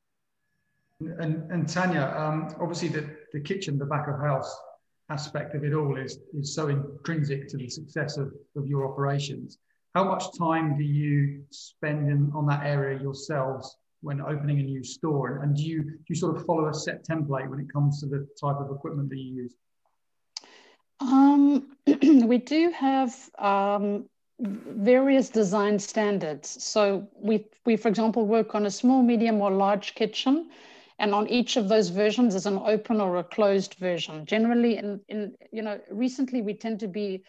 And, 1.00 1.50
and 1.50 1.68
Tanya, 1.68 2.14
um, 2.18 2.54
obviously 2.60 2.90
the, 2.90 3.10
the 3.32 3.40
kitchen, 3.40 3.78
the 3.78 3.86
back 3.86 4.10
of 4.10 4.20
house 4.20 4.54
aspect 5.10 5.56
of 5.56 5.64
it 5.64 5.74
all 5.74 5.98
is, 5.98 6.20
is 6.38 6.54
so 6.54 6.68
intrinsic 6.68 7.48
to 7.50 7.58
the 7.58 7.70
success 7.70 8.18
of, 8.18 8.32
of 8.56 8.68
your 8.68 8.90
operations. 8.92 9.58
How 9.96 10.04
much 10.04 10.26
time 10.38 10.78
do 10.78 10.84
you 10.84 11.44
spend 11.50 12.10
in, 12.10 12.32
on 12.36 12.46
that 12.48 12.66
area 12.66 13.00
yourselves 13.02 13.78
when 14.02 14.22
opening 14.22 14.60
a 14.60 14.64
new 14.64 14.84
store? 14.84 15.42
And 15.44 15.56
do 15.56 15.64
you, 15.64 15.84
do 15.84 16.06
you 16.10 16.16
sort 16.16 16.38
of 16.38 16.46
follow 16.46 16.70
a 16.70 16.74
set 16.74 17.06
template 17.06 17.50
when 17.50 17.60
it 17.60 17.72
comes 17.74 18.00
to 18.02 18.06
the 18.06 18.28
type 18.40 18.58
of 18.60 18.70
equipment 18.72 19.10
that 19.10 19.18
you 19.18 19.44
use? 19.44 19.56
Um, 21.00 21.76
we 22.28 22.38
do 22.38 22.72
have 22.72 23.16
um, 23.40 24.06
various 24.40 25.30
design 25.30 25.80
standards. 25.80 26.64
So 26.64 27.08
we, 27.16 27.46
we, 27.66 27.76
for 27.76 27.88
example, 27.88 28.26
work 28.26 28.54
on 28.54 28.68
a 28.68 28.72
small, 28.72 29.02
medium, 29.02 29.42
or 29.42 29.52
large 29.52 29.96
kitchen. 29.96 30.50
And 31.00 31.16
on 31.16 31.28
each 31.30 31.56
of 31.56 31.70
those 31.70 31.90
versions 31.90 32.36
is 32.36 32.46
an 32.46 32.58
open 32.58 33.00
or 33.00 33.18
a 33.18 33.24
closed 33.24 33.76
version. 33.76 34.26
Generally, 34.26 34.78
in, 34.78 35.00
in 35.08 35.34
you 35.52 35.62
know, 35.62 35.80
recently 35.90 36.42
we 36.42 36.54
tend 36.54 36.82
to 36.82 36.88
be 36.88 37.24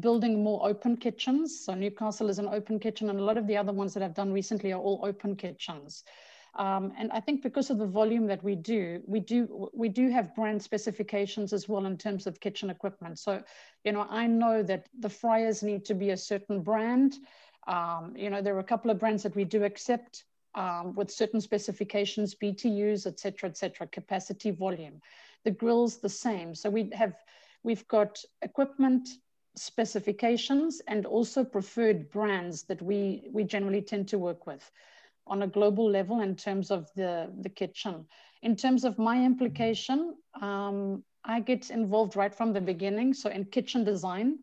building 0.00 0.42
more 0.42 0.66
open 0.66 0.96
kitchens. 0.96 1.60
So 1.64 1.74
Newcastle 1.74 2.30
is 2.30 2.38
an 2.38 2.48
open 2.48 2.80
kitchen, 2.80 3.10
and 3.10 3.20
a 3.20 3.22
lot 3.22 3.36
of 3.36 3.46
the 3.46 3.58
other 3.58 3.72
ones 3.72 3.92
that 3.94 4.02
I've 4.02 4.14
done 4.14 4.32
recently 4.32 4.72
are 4.72 4.80
all 4.80 5.00
open 5.04 5.36
kitchens. 5.36 6.02
Um, 6.56 6.92
and 6.96 7.10
I 7.12 7.20
think 7.20 7.42
because 7.42 7.68
of 7.70 7.78
the 7.78 7.86
volume 7.86 8.26
that 8.28 8.42
we 8.42 8.54
do, 8.54 9.02
we 9.06 9.20
do 9.20 9.68
we 9.74 9.88
do 9.88 10.08
have 10.08 10.34
brand 10.34 10.62
specifications 10.62 11.52
as 11.52 11.68
well 11.68 11.84
in 11.84 11.98
terms 11.98 12.26
of 12.26 12.40
kitchen 12.40 12.70
equipment. 12.70 13.18
So, 13.18 13.42
you 13.84 13.92
know, 13.92 14.06
I 14.08 14.26
know 14.28 14.62
that 14.62 14.86
the 14.98 15.10
fryers 15.10 15.62
need 15.62 15.84
to 15.86 15.94
be 15.94 16.10
a 16.10 16.16
certain 16.16 16.62
brand. 16.62 17.16
Um, 17.66 18.14
you 18.16 18.30
know, 18.30 18.40
there 18.40 18.54
are 18.54 18.60
a 18.60 18.64
couple 18.64 18.90
of 18.90 18.98
brands 18.98 19.24
that 19.24 19.34
we 19.34 19.44
do 19.44 19.64
accept 19.64 20.24
um, 20.54 20.94
with 20.94 21.10
certain 21.10 21.40
specifications, 21.40 22.34
BTUs, 22.34 23.06
et 23.06 23.18
cetera, 23.18 23.48
et 23.48 23.56
cetera, 23.56 23.86
capacity, 23.86 24.50
volume. 24.50 25.00
The 25.44 25.50
grills 25.50 25.98
the 25.98 26.08
same. 26.08 26.54
So 26.54 26.70
we 26.70 26.90
have 26.92 27.14
we've 27.62 27.86
got 27.88 28.18
equipment 28.42 29.08
specifications 29.56 30.82
and 30.88 31.06
also 31.06 31.44
preferred 31.44 32.10
brands 32.10 32.64
that 32.64 32.82
we, 32.82 33.28
we 33.32 33.44
generally 33.44 33.82
tend 33.82 34.08
to 34.08 34.18
work 34.18 34.46
with 34.46 34.70
on 35.26 35.42
a 35.42 35.46
global 35.46 35.90
level 35.90 36.20
in 36.20 36.36
terms 36.36 36.70
of 36.70 36.90
the, 36.96 37.30
the 37.40 37.48
kitchen. 37.48 38.04
In 38.42 38.56
terms 38.56 38.84
of 38.84 38.98
my 38.98 39.24
implication, 39.24 40.16
um, 40.42 41.02
I 41.24 41.40
get 41.40 41.70
involved 41.70 42.16
right 42.16 42.34
from 42.34 42.52
the 42.52 42.60
beginning. 42.60 43.14
So 43.14 43.30
in 43.30 43.46
kitchen 43.46 43.84
design, 43.84 44.38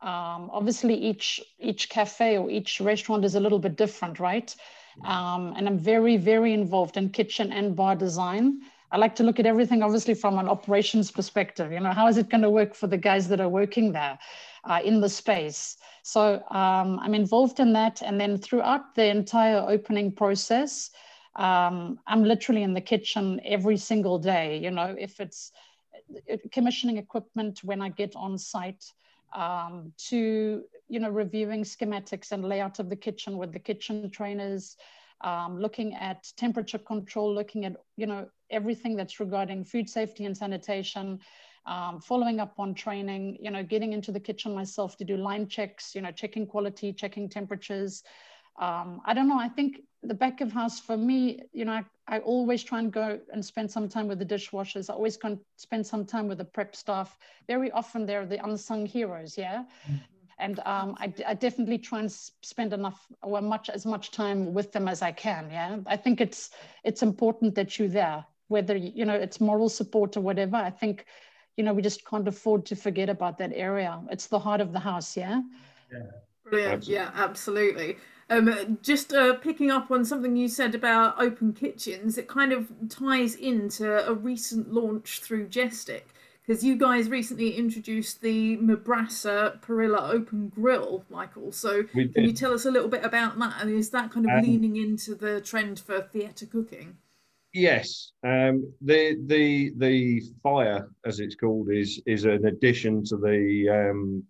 Um, 0.00 0.50
obviously, 0.52 0.94
each 0.94 1.40
each 1.58 1.88
cafe 1.88 2.38
or 2.38 2.50
each 2.50 2.80
restaurant 2.80 3.24
is 3.24 3.34
a 3.34 3.40
little 3.40 3.58
bit 3.58 3.76
different, 3.76 4.20
right? 4.20 4.54
Um, 5.04 5.54
and 5.56 5.68
I'm 5.68 5.78
very, 5.78 6.16
very 6.16 6.52
involved 6.52 6.96
in 6.96 7.10
kitchen 7.10 7.52
and 7.52 7.76
bar 7.76 7.96
design. 7.96 8.60
I 8.90 8.96
like 8.96 9.14
to 9.16 9.22
look 9.22 9.38
at 9.38 9.46
everything, 9.46 9.82
obviously, 9.82 10.14
from 10.14 10.38
an 10.38 10.48
operations 10.48 11.10
perspective. 11.10 11.72
You 11.72 11.80
know, 11.80 11.92
how 11.92 12.08
is 12.08 12.16
it 12.16 12.30
going 12.30 12.42
to 12.42 12.50
work 12.50 12.74
for 12.74 12.86
the 12.86 12.96
guys 12.96 13.28
that 13.28 13.40
are 13.40 13.48
working 13.48 13.92
there 13.92 14.18
uh, 14.64 14.80
in 14.82 15.00
the 15.00 15.08
space? 15.08 15.76
So 16.02 16.42
um, 16.50 16.98
I'm 17.00 17.14
involved 17.14 17.60
in 17.60 17.72
that. 17.74 18.00
And 18.02 18.18
then 18.18 18.38
throughout 18.38 18.94
the 18.94 19.04
entire 19.04 19.58
opening 19.58 20.10
process, 20.12 20.90
um, 21.36 21.98
I'm 22.06 22.24
literally 22.24 22.62
in 22.62 22.72
the 22.72 22.80
kitchen 22.80 23.40
every 23.44 23.76
single 23.76 24.18
day. 24.18 24.58
You 24.58 24.70
know, 24.70 24.96
if 24.98 25.20
it's 25.20 25.52
uh, 26.32 26.36
commissioning 26.50 26.96
equipment 26.96 27.60
when 27.62 27.82
I 27.82 27.90
get 27.90 28.16
on 28.16 28.38
site, 28.38 28.84
um, 29.32 29.92
to 30.08 30.62
you 30.88 31.00
know 31.00 31.10
reviewing 31.10 31.62
schematics 31.64 32.32
and 32.32 32.44
layout 32.44 32.78
of 32.78 32.88
the 32.88 32.96
kitchen 32.96 33.38
with 33.38 33.52
the 33.52 33.58
kitchen 33.58 34.10
trainers, 34.10 34.76
um, 35.22 35.58
looking 35.60 35.94
at 35.94 36.30
temperature 36.36 36.78
control, 36.78 37.34
looking 37.34 37.64
at 37.64 37.76
you 37.96 38.06
know 38.06 38.28
everything 38.50 38.96
that's 38.96 39.20
regarding 39.20 39.64
food 39.64 39.88
safety 39.88 40.24
and 40.24 40.36
sanitation, 40.36 41.18
um, 41.66 42.00
following 42.00 42.40
up 42.40 42.54
on 42.58 42.74
training, 42.74 43.36
you 43.40 43.50
know, 43.50 43.62
getting 43.62 43.92
into 43.92 44.10
the 44.10 44.20
kitchen 44.20 44.54
myself 44.54 44.96
to 44.96 45.04
do 45.04 45.16
line 45.16 45.46
checks, 45.46 45.94
you 45.94 46.00
know, 46.00 46.10
checking 46.10 46.46
quality, 46.46 46.92
checking 46.92 47.28
temperatures. 47.28 48.02
Um, 48.58 49.00
I 49.04 49.14
don't 49.14 49.28
know. 49.28 49.38
I 49.38 49.48
think 49.48 49.80
the 50.02 50.14
back 50.14 50.40
of 50.40 50.52
house 50.52 50.78
for 50.80 50.96
me, 50.96 51.40
you 51.52 51.64
know, 51.64 51.72
I, 51.72 51.84
I, 52.06 52.18
always 52.20 52.62
try 52.62 52.78
and 52.78 52.92
go 52.92 53.18
and 53.32 53.44
spend 53.44 53.70
some 53.70 53.88
time 53.88 54.06
with 54.06 54.18
the 54.18 54.26
dishwashers. 54.26 54.90
I 54.90 54.94
always 54.94 55.16
go 55.16 55.28
and 55.28 55.38
spend 55.56 55.86
some 55.86 56.04
time 56.04 56.28
with 56.28 56.38
the 56.38 56.44
prep 56.44 56.76
staff. 56.76 57.18
Very 57.46 57.70
often 57.72 58.06
they're 58.06 58.26
the 58.26 58.42
unsung 58.44 58.86
heroes, 58.86 59.36
yeah. 59.36 59.64
Mm-hmm. 59.88 59.96
And 60.40 60.60
um, 60.60 60.96
I, 60.98 61.12
I, 61.26 61.34
definitely 61.34 61.78
try 61.78 61.98
and 61.98 62.12
spend 62.12 62.72
enough 62.72 63.06
or 63.22 63.40
much 63.42 63.68
as 63.70 63.84
much 63.84 64.12
time 64.12 64.54
with 64.54 64.70
them 64.70 64.86
as 64.86 65.02
I 65.02 65.10
can. 65.10 65.48
Yeah, 65.50 65.78
I 65.86 65.96
think 65.96 66.20
it's 66.20 66.50
it's 66.84 67.02
important 67.02 67.56
that 67.56 67.76
you're 67.76 67.88
there, 67.88 68.24
whether 68.46 68.76
you 68.76 69.04
know 69.04 69.14
it's 69.14 69.40
moral 69.40 69.68
support 69.68 70.16
or 70.16 70.20
whatever. 70.20 70.54
I 70.54 70.70
think 70.70 71.06
you 71.56 71.64
know 71.64 71.74
we 71.74 71.82
just 71.82 72.06
can't 72.06 72.28
afford 72.28 72.66
to 72.66 72.76
forget 72.76 73.08
about 73.08 73.36
that 73.38 73.50
area. 73.52 74.00
It's 74.12 74.28
the 74.28 74.38
heart 74.38 74.60
of 74.60 74.72
the 74.72 74.78
house. 74.78 75.16
Yeah. 75.16 75.42
Yeah. 75.90 75.98
Brilliant. 76.44 76.86
Yeah, 76.86 77.10
absolutely. 77.14 77.96
Um, 78.30 78.78
just 78.82 79.14
uh, 79.14 79.34
picking 79.34 79.70
up 79.70 79.90
on 79.90 80.04
something 80.04 80.36
you 80.36 80.48
said 80.48 80.74
about 80.74 81.20
open 81.20 81.54
kitchens, 81.54 82.18
it 82.18 82.28
kind 82.28 82.52
of 82.52 82.68
ties 82.90 83.34
into 83.34 84.06
a 84.06 84.12
recent 84.12 84.72
launch 84.72 85.20
through 85.20 85.48
Jestic 85.48 86.08
because 86.48 86.64
you 86.64 86.76
guys 86.76 87.10
recently 87.10 87.50
introduced 87.50 88.22
the 88.22 88.56
Mibrasa 88.56 89.60
Parrilla 89.60 90.10
Open 90.10 90.48
Grill, 90.48 91.04
Michael. 91.10 91.52
So 91.52 91.84
can 91.84 92.10
you 92.16 92.32
tell 92.32 92.54
us 92.54 92.64
a 92.64 92.70
little 92.70 92.88
bit 92.88 93.04
about 93.04 93.38
that? 93.38 93.56
And 93.60 93.70
is 93.70 93.90
that 93.90 94.10
kind 94.10 94.24
of 94.24 94.32
um, 94.32 94.42
leaning 94.42 94.76
into 94.76 95.14
the 95.14 95.42
trend 95.42 95.78
for 95.78 96.00
theatre 96.00 96.46
cooking? 96.46 96.96
Yes, 97.52 98.12
um, 98.24 98.72
the 98.80 99.16
the 99.26 99.72
the 99.76 100.22
fire, 100.42 100.88
as 101.04 101.20
it's 101.20 101.34
called, 101.34 101.70
is 101.70 102.00
is 102.06 102.24
an 102.24 102.46
addition 102.46 103.04
to 103.04 103.16
the 103.16 103.90
um, 103.90 104.22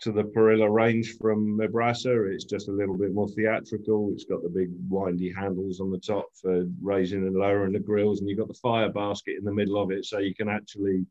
to 0.00 0.12
the 0.12 0.24
Parrilla 0.24 0.68
range 0.70 1.16
from 1.20 1.58
Mibrasa. 1.58 2.32
It's 2.32 2.44
just 2.44 2.68
a 2.68 2.72
little 2.72 2.96
bit 2.96 3.14
more 3.14 3.28
theatrical. 3.28 4.10
It's 4.12 4.24
got 4.24 4.42
the 4.42 4.48
big 4.48 4.70
windy 4.88 5.32
handles 5.32 5.80
on 5.80 5.90
the 5.90 5.98
top 5.98 6.26
for 6.34 6.64
raising 6.82 7.26
and 7.26 7.36
lowering 7.36 7.72
the 7.72 7.78
grills, 7.78 8.20
and 8.20 8.28
you've 8.28 8.38
got 8.38 8.48
the 8.48 8.54
fire 8.54 8.90
basket 8.90 9.36
in 9.38 9.44
the 9.44 9.54
middle 9.54 9.80
of 9.80 9.90
it, 9.90 10.04
so 10.04 10.18
you 10.18 10.34
can 10.34 10.48
actually 10.48 11.06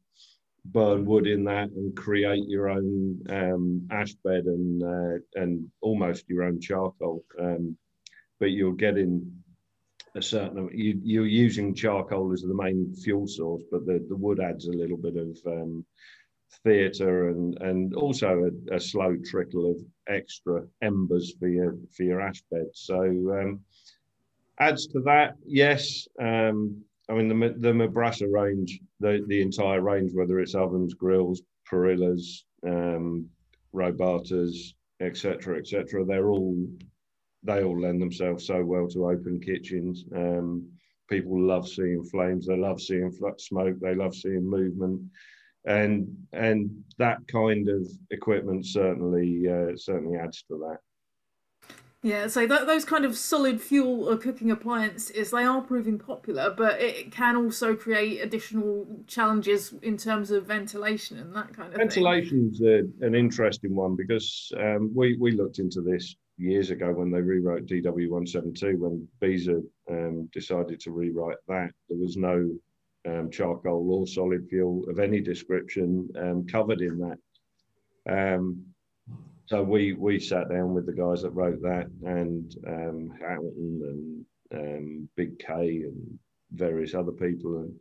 burn 0.65 1.05
wood 1.05 1.27
in 1.27 1.43
that 1.43 1.69
and 1.71 1.95
create 1.95 2.47
your 2.47 2.69
own 2.69 3.19
um, 3.29 3.87
ash 3.91 4.13
bed 4.23 4.45
and 4.45 4.83
uh, 4.83 5.19
and 5.35 5.69
almost 5.81 6.29
your 6.29 6.43
own 6.43 6.59
charcoal. 6.59 7.23
Um, 7.39 7.77
but 8.39 8.51
you're 8.51 8.73
getting 8.73 9.43
a 10.15 10.21
certain 10.21 10.69
you, 10.73 10.99
you're 11.03 11.25
using 11.25 11.73
charcoal 11.73 12.31
as 12.33 12.41
the 12.41 12.53
main 12.53 12.93
fuel 12.95 13.27
source, 13.27 13.63
but 13.71 13.85
the, 13.85 14.05
the 14.09 14.15
wood 14.15 14.39
adds 14.39 14.67
a 14.67 14.71
little 14.71 14.97
bit 14.97 15.15
of 15.17 15.37
um, 15.47 15.85
theatre 16.63 17.29
and 17.29 17.57
and 17.61 17.93
also 17.95 18.49
a, 18.49 18.75
a, 18.75 18.79
slow 18.79 19.15
trickle 19.25 19.71
of 19.71 19.77
extra 20.07 20.63
embers 20.81 21.33
for 21.39 21.47
your 21.47 21.75
for 21.95 22.03
your 22.03 22.21
ash 22.21 22.41
bed. 22.51 22.67
So 22.73 22.99
um, 22.99 23.61
adds 24.59 24.87
to 24.87 25.01
that, 25.01 25.35
yes. 25.45 26.07
Um, 26.19 26.83
I 27.09 27.13
mean 27.13 27.27
the 27.27 27.55
the 27.57 27.73
Mibrasa 27.73 28.31
range, 28.31 28.79
the 28.99 29.23
the 29.27 29.41
entire 29.41 29.81
range, 29.81 30.11
whether 30.13 30.39
it's 30.39 30.55
ovens, 30.55 30.93
grills, 30.93 31.41
Parrillas, 31.69 32.43
um, 32.65 33.29
Robatas, 33.73 34.73
etc., 34.99 35.57
etc. 35.57 36.05
They're 36.05 36.29
all 36.29 36.67
they 37.43 37.63
all 37.63 37.79
lend 37.79 38.01
themselves 38.01 38.47
so 38.47 38.63
well 38.63 38.87
to 38.87 39.09
open 39.09 39.39
kitchens. 39.39 40.05
Um, 40.15 40.69
people 41.09 41.39
love 41.39 41.67
seeing 41.67 42.03
flames. 42.05 42.47
They 42.47 42.55
love 42.55 42.79
seeing 42.79 43.11
smoke. 43.37 43.79
They 43.81 43.95
love 43.95 44.15
seeing 44.15 44.49
movement 44.49 45.01
and 45.65 46.07
and 46.33 46.69
that 46.97 47.17
kind 47.31 47.69
of 47.69 47.87
equipment 48.11 48.65
certainly 48.65 49.47
uh, 49.49 49.75
certainly 49.75 50.17
adds 50.17 50.43
to 50.49 50.57
that. 50.57 50.77
Yeah, 52.05 52.27
so 52.27 52.45
that, 52.47 52.67
those 52.67 52.83
kind 52.83 53.05
of 53.05 53.15
solid 53.15 53.61
fuel 53.61 54.09
or 54.09 54.17
cooking 54.17 54.51
appliances 54.51 55.31
they 55.31 55.45
are 55.45 55.61
proving 55.61 55.97
popular, 55.97 56.53
but 56.55 56.81
it 56.81 57.13
can 57.13 57.37
also 57.37 57.77
create 57.77 58.19
additional 58.19 58.85
challenges 59.07 59.73
in 59.81 59.95
terms 59.95 60.29
of 60.29 60.45
ventilation 60.45 61.17
and 61.17 61.33
that 61.33 61.55
kind 61.55 61.71
of 61.71 61.79
Ventilation's 61.79 62.59
thing. 62.59 62.91
an 63.01 63.15
interesting 63.15 63.73
one 63.73 63.95
because 63.95 64.51
um, 64.59 64.91
we 64.93 65.15
we 65.17 65.31
looked 65.31 65.59
into 65.59 65.81
this 65.81 66.13
years 66.37 66.71
ago 66.71 66.91
when 66.91 67.09
they 67.09 67.21
rewrote 67.21 67.67
DW172 67.67 68.77
when 68.77 69.07
Besa 69.21 69.61
um, 69.89 70.29
decided 70.33 70.81
to 70.81 70.91
rewrite 70.91 71.37
that. 71.47 71.71
There 71.87 71.97
was 71.97 72.17
no 72.17 72.49
um, 73.05 73.29
charcoal 73.31 73.91
or 73.91 74.07
solid 74.07 74.47
fuel 74.49 74.85
of 74.89 74.99
any 74.99 75.21
description 75.21 76.09
um, 76.17 76.47
covered 76.47 76.81
in 76.81 76.97
that. 76.99 77.17
Um, 78.09 78.63
so 79.45 79.61
we 79.61 79.93
we 79.93 80.19
sat 80.19 80.49
down 80.49 80.73
with 80.73 80.85
the 80.85 80.93
guys 80.93 81.21
that 81.23 81.31
wrote 81.31 81.61
that 81.61 81.87
and 82.03 82.55
um, 82.67 83.13
Hamilton 83.19 84.25
and 84.51 84.59
um, 84.59 85.09
Big 85.15 85.37
K 85.39 85.83
and 85.83 86.19
various 86.51 86.93
other 86.93 87.11
people 87.11 87.57
and 87.57 87.73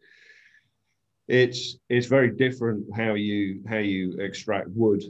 it's 1.29 1.77
it's 1.89 2.07
very 2.07 2.31
different 2.31 2.85
how 2.95 3.15
you 3.15 3.63
how 3.69 3.79
you 3.79 4.13
extract 4.19 4.69
wood 4.71 5.03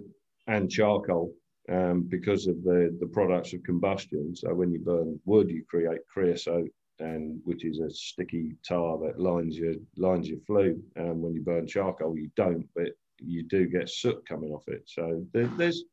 and 0.47 0.71
charcoal 0.71 1.33
um, 1.71 2.03
because 2.03 2.47
of 2.47 2.63
the 2.63 2.97
the 3.01 3.07
products 3.07 3.53
of 3.53 3.63
combustion. 3.63 4.35
So 4.37 4.55
when 4.55 4.73
you 4.73 4.79
burn 4.79 5.19
wood, 5.25 5.51
you 5.51 5.65
create 5.69 6.01
creosote 6.09 6.69
and 6.99 7.41
which 7.45 7.65
is 7.65 7.81
a 7.81 7.91
sticky 7.91 8.57
tar 8.67 8.99
that 8.99 9.21
lines 9.21 9.57
your 9.57 9.75
lines 9.97 10.29
your 10.29 10.41
flue. 10.47 10.83
And 10.97 11.21
when 11.21 11.35
you 11.35 11.43
burn 11.43 11.67
charcoal, 11.67 12.17
you 12.17 12.31
don't, 12.37 12.67
but 12.75 12.91
you 13.19 13.43
do 13.45 13.67
get 13.67 13.89
soot 13.89 14.27
coming 14.29 14.51
off 14.53 14.69
it. 14.69 14.83
So 14.87 15.25
there, 15.33 15.47
there's 15.57 15.85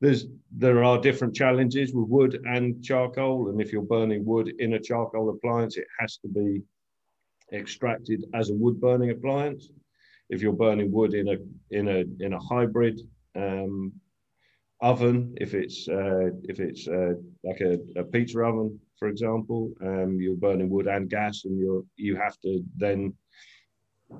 there's 0.00 0.26
there 0.56 0.84
are 0.84 1.00
different 1.00 1.34
challenges 1.34 1.92
with 1.92 2.08
wood 2.08 2.40
and 2.44 2.82
charcoal. 2.82 3.48
And 3.48 3.60
if 3.60 3.72
you're 3.72 3.82
burning 3.82 4.24
wood 4.24 4.52
in 4.58 4.74
a 4.74 4.80
charcoal 4.80 5.30
appliance, 5.30 5.76
it 5.76 5.86
has 5.98 6.18
to 6.18 6.28
be 6.28 6.62
extracted 7.52 8.24
as 8.34 8.50
a 8.50 8.54
wood 8.54 8.80
burning 8.80 9.10
appliance. 9.10 9.70
If 10.30 10.42
you're 10.42 10.52
burning 10.52 10.92
wood 10.92 11.14
in 11.14 11.28
a 11.28 11.36
in 11.70 11.88
a 11.88 12.04
in 12.24 12.32
a 12.32 12.38
hybrid 12.38 13.00
um, 13.34 13.92
oven, 14.80 15.34
if 15.40 15.54
it's 15.54 15.88
uh, 15.88 16.30
if 16.44 16.60
it's 16.60 16.86
uh, 16.86 17.14
like 17.42 17.60
a, 17.60 17.78
a 17.96 18.04
pizza 18.04 18.40
oven, 18.40 18.78
for 18.98 19.08
example, 19.08 19.72
um, 19.80 20.18
you're 20.20 20.36
burning 20.36 20.70
wood 20.70 20.86
and 20.86 21.08
gas, 21.08 21.44
and 21.44 21.58
you 21.58 21.86
you 21.96 22.16
have 22.16 22.38
to 22.40 22.62
then 22.76 23.14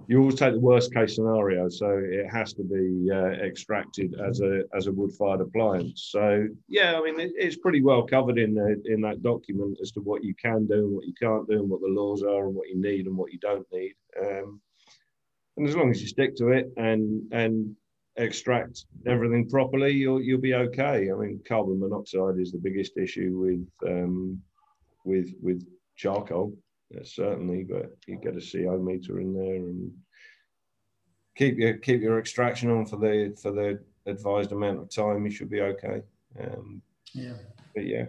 you 0.06 0.20
always 0.20 0.34
take 0.34 0.52
the 0.52 0.60
worst 0.60 0.92
case 0.92 1.16
scenario, 1.16 1.68
so 1.68 1.98
it 2.02 2.28
has 2.30 2.52
to 2.54 2.62
be 2.62 3.10
uh, 3.10 3.44
extracted 3.44 4.14
as 4.20 4.40
a 4.40 4.62
as 4.74 4.86
a 4.86 4.92
wood 4.92 5.12
fired 5.12 5.40
appliance. 5.40 6.08
So 6.10 6.46
yeah, 6.68 6.98
I 6.98 7.02
mean 7.02 7.18
it, 7.18 7.32
it's 7.36 7.56
pretty 7.56 7.82
well 7.82 8.02
covered 8.06 8.38
in 8.38 8.54
the, 8.54 8.80
in 8.84 9.00
that 9.02 9.22
document 9.22 9.78
as 9.82 9.90
to 9.92 10.00
what 10.00 10.22
you 10.24 10.34
can 10.34 10.66
do 10.66 10.74
and 10.74 10.94
what 10.94 11.06
you 11.06 11.14
can't 11.20 11.48
do, 11.48 11.58
and 11.60 11.70
what 11.70 11.80
the 11.80 11.88
laws 11.88 12.22
are, 12.22 12.46
and 12.46 12.54
what 12.54 12.68
you 12.68 12.80
need 12.80 13.06
and 13.06 13.16
what 13.16 13.32
you 13.32 13.38
don't 13.38 13.66
need. 13.72 13.94
Um, 14.20 14.60
and 15.56 15.66
as 15.66 15.74
long 15.74 15.90
as 15.90 16.00
you 16.00 16.06
stick 16.06 16.36
to 16.36 16.48
it 16.48 16.70
and 16.76 17.22
and 17.32 17.74
extract 18.16 18.84
everything 19.06 19.48
properly, 19.48 19.92
you'll 19.92 20.20
you'll 20.20 20.40
be 20.40 20.54
okay. 20.54 21.10
I 21.10 21.14
mean, 21.14 21.40
carbon 21.48 21.80
monoxide 21.80 22.38
is 22.38 22.52
the 22.52 22.58
biggest 22.58 22.96
issue 22.96 23.38
with 23.38 23.90
um, 23.90 24.42
with 25.08 25.34
with 25.40 25.66
charcoal, 25.96 26.56
yeah, 26.90 27.00
certainly. 27.02 27.64
But 27.64 27.96
you 28.06 28.20
get 28.22 28.36
a 28.36 28.40
CO 28.40 28.78
meter 28.78 29.18
in 29.20 29.34
there 29.34 29.56
and 29.56 29.90
keep 31.36 31.58
your 31.58 31.74
keep 31.78 32.00
your 32.00 32.18
extraction 32.18 32.70
on 32.70 32.86
for 32.86 32.96
the 32.96 33.36
for 33.42 33.50
the 33.50 33.80
advised 34.06 34.52
amount 34.52 34.80
of 34.80 34.90
time. 34.90 35.24
You 35.24 35.32
should 35.32 35.50
be 35.50 35.62
okay. 35.62 36.02
Um, 36.40 36.82
yeah. 37.14 37.32
But 37.74 37.86
yeah. 37.86 38.06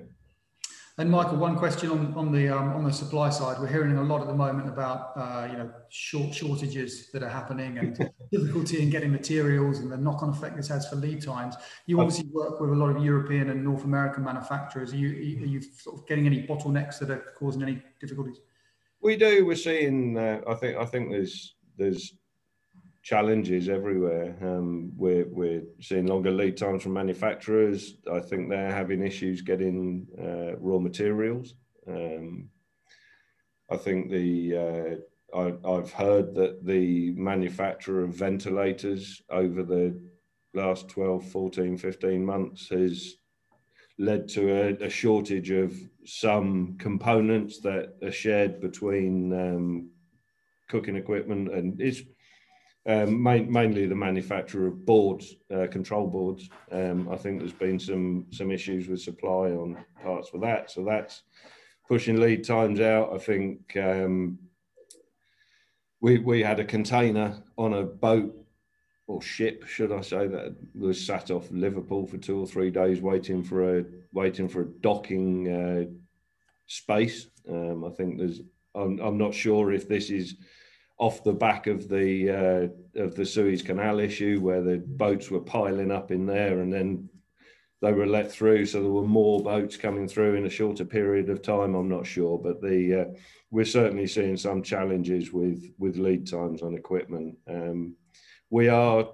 And 0.99 1.09
Michael, 1.09 1.37
one 1.37 1.55
question 1.55 1.91
on, 1.91 2.13
on 2.17 2.29
the 2.33 2.49
um, 2.49 2.73
on 2.73 2.83
the 2.83 2.91
supply 2.91 3.29
side. 3.29 3.57
We're 3.57 3.67
hearing 3.67 3.95
a 3.95 4.03
lot 4.03 4.19
at 4.19 4.27
the 4.27 4.33
moment 4.33 4.67
about 4.67 5.13
uh, 5.15 5.47
you 5.49 5.57
know 5.57 5.71
short 5.87 6.35
shortages 6.35 7.09
that 7.13 7.23
are 7.23 7.29
happening 7.29 7.77
and 7.77 8.11
difficulty 8.33 8.81
in 8.81 8.89
getting 8.89 9.09
materials 9.09 9.79
and 9.79 9.89
the 9.89 9.95
knock-on 9.95 10.31
effect 10.31 10.57
this 10.57 10.67
has 10.67 10.89
for 10.89 10.97
lead 10.97 11.21
times. 11.21 11.55
You 11.85 12.01
obviously 12.01 12.29
work 12.33 12.59
with 12.59 12.71
a 12.71 12.75
lot 12.75 12.93
of 12.93 13.01
European 13.01 13.49
and 13.49 13.63
North 13.63 13.85
American 13.85 14.25
manufacturers. 14.25 14.91
Are 14.91 14.97
you 14.97 15.41
are 15.41 15.47
you 15.47 15.61
sort 15.61 16.01
of 16.01 16.05
getting 16.05 16.25
any 16.25 16.45
bottlenecks 16.45 16.99
that 16.99 17.09
are 17.09 17.23
causing 17.33 17.63
any 17.63 17.81
difficulties? 18.01 18.41
We 19.01 19.15
do. 19.15 19.45
We're 19.45 19.55
seeing. 19.55 20.17
Uh, 20.17 20.41
I 20.49 20.55
think. 20.55 20.77
I 20.77 20.85
think 20.85 21.11
there's 21.11 21.55
there's 21.77 22.13
challenges 23.09 23.69
everywhere. 23.69 24.37
Um, 24.39 24.91
we're, 24.95 25.25
we're 25.31 25.63
seeing 25.81 26.05
longer 26.05 26.29
lead 26.29 26.57
times 26.57 26.83
from 26.83 26.93
manufacturers. 26.93 27.95
I 28.11 28.19
think 28.19 28.49
they're 28.49 28.71
having 28.71 29.01
issues 29.01 29.41
getting 29.41 30.05
uh, 30.21 30.55
raw 30.59 30.77
materials. 30.77 31.55
Um, 31.87 32.49
I 33.71 33.77
think 33.77 34.11
the 34.11 35.01
uh, 35.33 35.39
I, 35.67 35.75
have 35.75 35.91
heard 35.91 36.35
that 36.35 36.63
the 36.63 37.11
manufacturer 37.15 38.03
of 38.03 38.13
ventilators 38.13 39.23
over 39.31 39.63
the 39.63 39.99
last 40.53 40.87
12, 40.89 41.31
14, 41.31 41.77
15 41.79 42.23
months 42.23 42.69
has 42.69 43.15
led 43.97 44.27
to 44.29 44.51
a, 44.51 44.85
a 44.85 44.89
shortage 44.89 45.49
of 45.49 45.73
some 46.05 46.77
components 46.77 47.59
that 47.61 47.95
are 48.03 48.11
shared 48.11 48.61
between 48.61 49.33
um, 49.33 49.89
cooking 50.69 50.95
equipment 50.95 51.51
and 51.51 51.81
it's 51.81 52.01
um, 52.89 53.21
main, 53.21 53.51
mainly 53.51 53.85
the 53.85 53.95
manufacturer 53.95 54.67
of 54.67 54.83
boards, 54.85 55.35
uh, 55.53 55.67
control 55.67 56.07
boards. 56.07 56.49
Um, 56.71 57.07
I 57.11 57.17
think 57.17 57.39
there's 57.39 57.53
been 57.53 57.79
some 57.79 58.25
some 58.31 58.51
issues 58.51 58.87
with 58.87 59.01
supply 59.01 59.51
on 59.51 59.77
parts 60.01 60.29
for 60.29 60.39
that, 60.39 60.71
so 60.71 60.83
that's 60.83 61.21
pushing 61.87 62.19
lead 62.19 62.43
times 62.43 62.79
out. 62.79 63.13
I 63.13 63.19
think 63.19 63.77
um, 63.77 64.39
we 66.01 66.17
we 66.17 66.41
had 66.41 66.59
a 66.59 66.65
container 66.65 67.37
on 67.57 67.73
a 67.73 67.83
boat 67.83 68.35
or 69.05 69.21
ship, 69.21 69.65
should 69.65 69.91
I 69.91 70.01
say, 70.01 70.27
that 70.27 70.55
was 70.75 71.03
sat 71.03 71.31
off 71.31 71.49
Liverpool 71.51 72.05
for 72.05 72.17
two 72.17 72.39
or 72.39 72.47
three 72.47 72.69
days, 72.69 73.01
waiting 73.01 73.43
for 73.43 73.79
a 73.79 73.85
waiting 74.13 74.47
for 74.47 74.61
a 74.61 74.67
docking 74.81 75.47
uh, 75.47 75.85
space. 76.65 77.27
Um, 77.47 77.83
I 77.85 77.89
think 77.89 78.17
there's. 78.17 78.41
I'm, 78.73 78.99
I'm 78.99 79.17
not 79.17 79.33
sure 79.33 79.71
if 79.73 79.87
this 79.87 80.09
is 80.09 80.35
off 80.99 81.23
the 81.23 81.33
back 81.33 81.65
of 81.67 81.87
the 81.87 82.29
uh, 82.29 83.01
of 83.01 83.15
the 83.15 83.25
Suez 83.25 83.61
Canal 83.61 83.99
issue, 83.99 84.39
where 84.41 84.61
the 84.61 84.77
boats 84.77 85.31
were 85.31 85.39
piling 85.39 85.91
up 85.91 86.11
in 86.11 86.25
there, 86.25 86.59
and 86.59 86.71
then 86.71 87.09
they 87.81 87.93
were 87.93 88.05
let 88.05 88.29
through, 88.29 88.65
so 88.65 88.81
there 88.81 88.91
were 88.91 89.07
more 89.07 89.41
boats 89.41 89.77
coming 89.77 90.07
through 90.07 90.35
in 90.35 90.45
a 90.45 90.49
shorter 90.49 90.83
period 90.83 91.29
of 91.29 91.41
time. 91.41 91.73
I'm 91.73 91.87
not 91.87 92.05
sure, 92.05 92.37
but 92.37 92.61
the 92.61 93.01
uh, 93.01 93.19
we're 93.49 93.65
certainly 93.65 94.05
seeing 94.05 94.35
some 94.35 94.61
challenges 94.61 95.31
with 95.31 95.71
with 95.77 95.97
lead 95.97 96.27
times 96.29 96.61
on 96.61 96.75
equipment. 96.75 97.37
Um, 97.47 97.95
we 98.49 98.67
are 98.67 99.07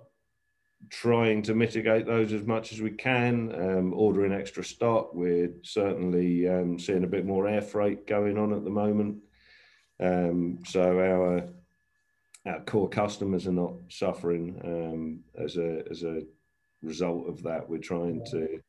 trying 0.89 1.43
to 1.43 1.55
mitigate 1.55 2.05
those 2.05 2.33
as 2.33 2.43
much 2.43 2.71
as 2.71 2.81
we 2.81 2.91
can, 2.91 3.53
um, 3.55 3.93
ordering 3.93 4.33
extra 4.33 4.63
stock. 4.63 5.13
We're 5.13 5.51
certainly 5.63 6.47
um, 6.47 6.79
seeing 6.79 7.03
a 7.03 7.07
bit 7.07 7.25
more 7.25 7.47
air 7.47 7.61
freight 7.61 8.07
going 8.07 8.37
on 8.37 8.53
at 8.53 8.63
the 8.63 8.69
moment. 8.69 9.17
Um, 9.99 10.59
so 10.65 10.99
our 10.99 11.47
our 12.45 12.61
core 12.61 12.89
customers 12.89 13.47
are 13.47 13.51
not 13.51 13.73
suffering 13.89 14.59
um, 14.63 15.43
as 15.43 15.57
a 15.57 15.83
as 15.89 16.03
a 16.03 16.21
result 16.81 17.27
of 17.27 17.41
that. 17.43 17.67
We're 17.67 17.79
trying 17.79 18.23
to 18.31 18.59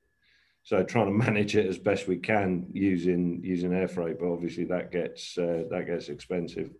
so 0.63 0.83
trying 0.83 1.07
to 1.07 1.13
manage 1.13 1.57
it 1.57 1.67
as 1.67 1.79
best 1.79 2.09
we 2.09 2.17
can 2.17 2.67
using 2.73 3.41
using 3.43 3.73
air 3.73 3.89
freight, 3.89 4.19
but 4.19 4.33
obviously 4.33 4.65
that 4.65 4.91
gets 4.91 5.37
uh, 5.39 5.65
that 5.71 5.87
gets 5.87 6.09
expensive. 6.09 6.71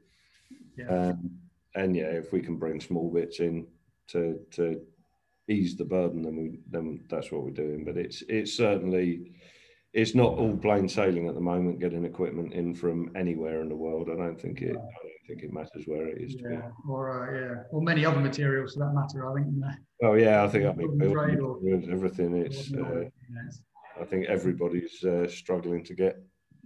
Yeah. 0.77 0.89
Um, 0.89 1.31
and 1.75 1.95
yeah, 1.95 2.07
if 2.07 2.33
we 2.33 2.41
can 2.41 2.57
bring 2.57 2.81
small 2.81 3.11
bits 3.13 3.41
in 3.41 3.67
to 4.09 4.41
to 4.53 4.81
ease 5.49 5.77
the 5.77 5.85
burden, 5.85 6.23
then 6.23 6.37
we 6.37 6.59
then 6.71 7.05
that's 7.09 7.31
what 7.31 7.43
we're 7.45 7.51
doing. 7.51 7.85
But 7.85 7.97
it's 7.97 8.23
it's 8.29 8.57
certainly 8.57 9.33
it's 9.93 10.15
not 10.15 10.35
all 10.35 10.57
plain 10.57 10.89
sailing 10.89 11.29
at 11.29 11.35
the 11.35 11.41
moment 11.41 11.81
getting 11.81 12.05
equipment 12.05 12.53
in 12.53 12.75
from 12.75 13.13
anywhere 13.17 13.61
in 13.61 13.69
the 13.69 13.77
world. 13.77 14.09
I 14.11 14.17
don't 14.17 14.41
think 14.41 14.63
it. 14.63 14.77
I 14.77 15.09
think 15.27 15.43
it 15.43 15.53
matters 15.53 15.85
where 15.87 16.09
it 16.09 16.23
is. 16.23 16.35
Yeah, 16.35 16.71
or 16.89 17.11
uh, 17.11 17.39
yeah, 17.39 17.63
or 17.71 17.83
many 17.83 18.05
other 18.05 18.21
materials 18.21 18.75
for 18.75 18.81
that 18.81 18.95
matter. 18.95 19.31
I 19.31 19.35
think. 19.35 19.49
Oh 20.03 20.15
yeah, 20.15 20.45
I 20.45 20.49
think 20.49 20.67
I 20.67 20.73
mean 20.73 21.89
everything. 21.91 22.37
It's. 22.37 22.73
Uh, 22.73 23.05
I 24.01 24.05
think 24.05 24.27
everybody's 24.27 25.03
uh, 25.05 25.27
struggling 25.29 25.83
to 25.85 25.95
get. 25.95 26.23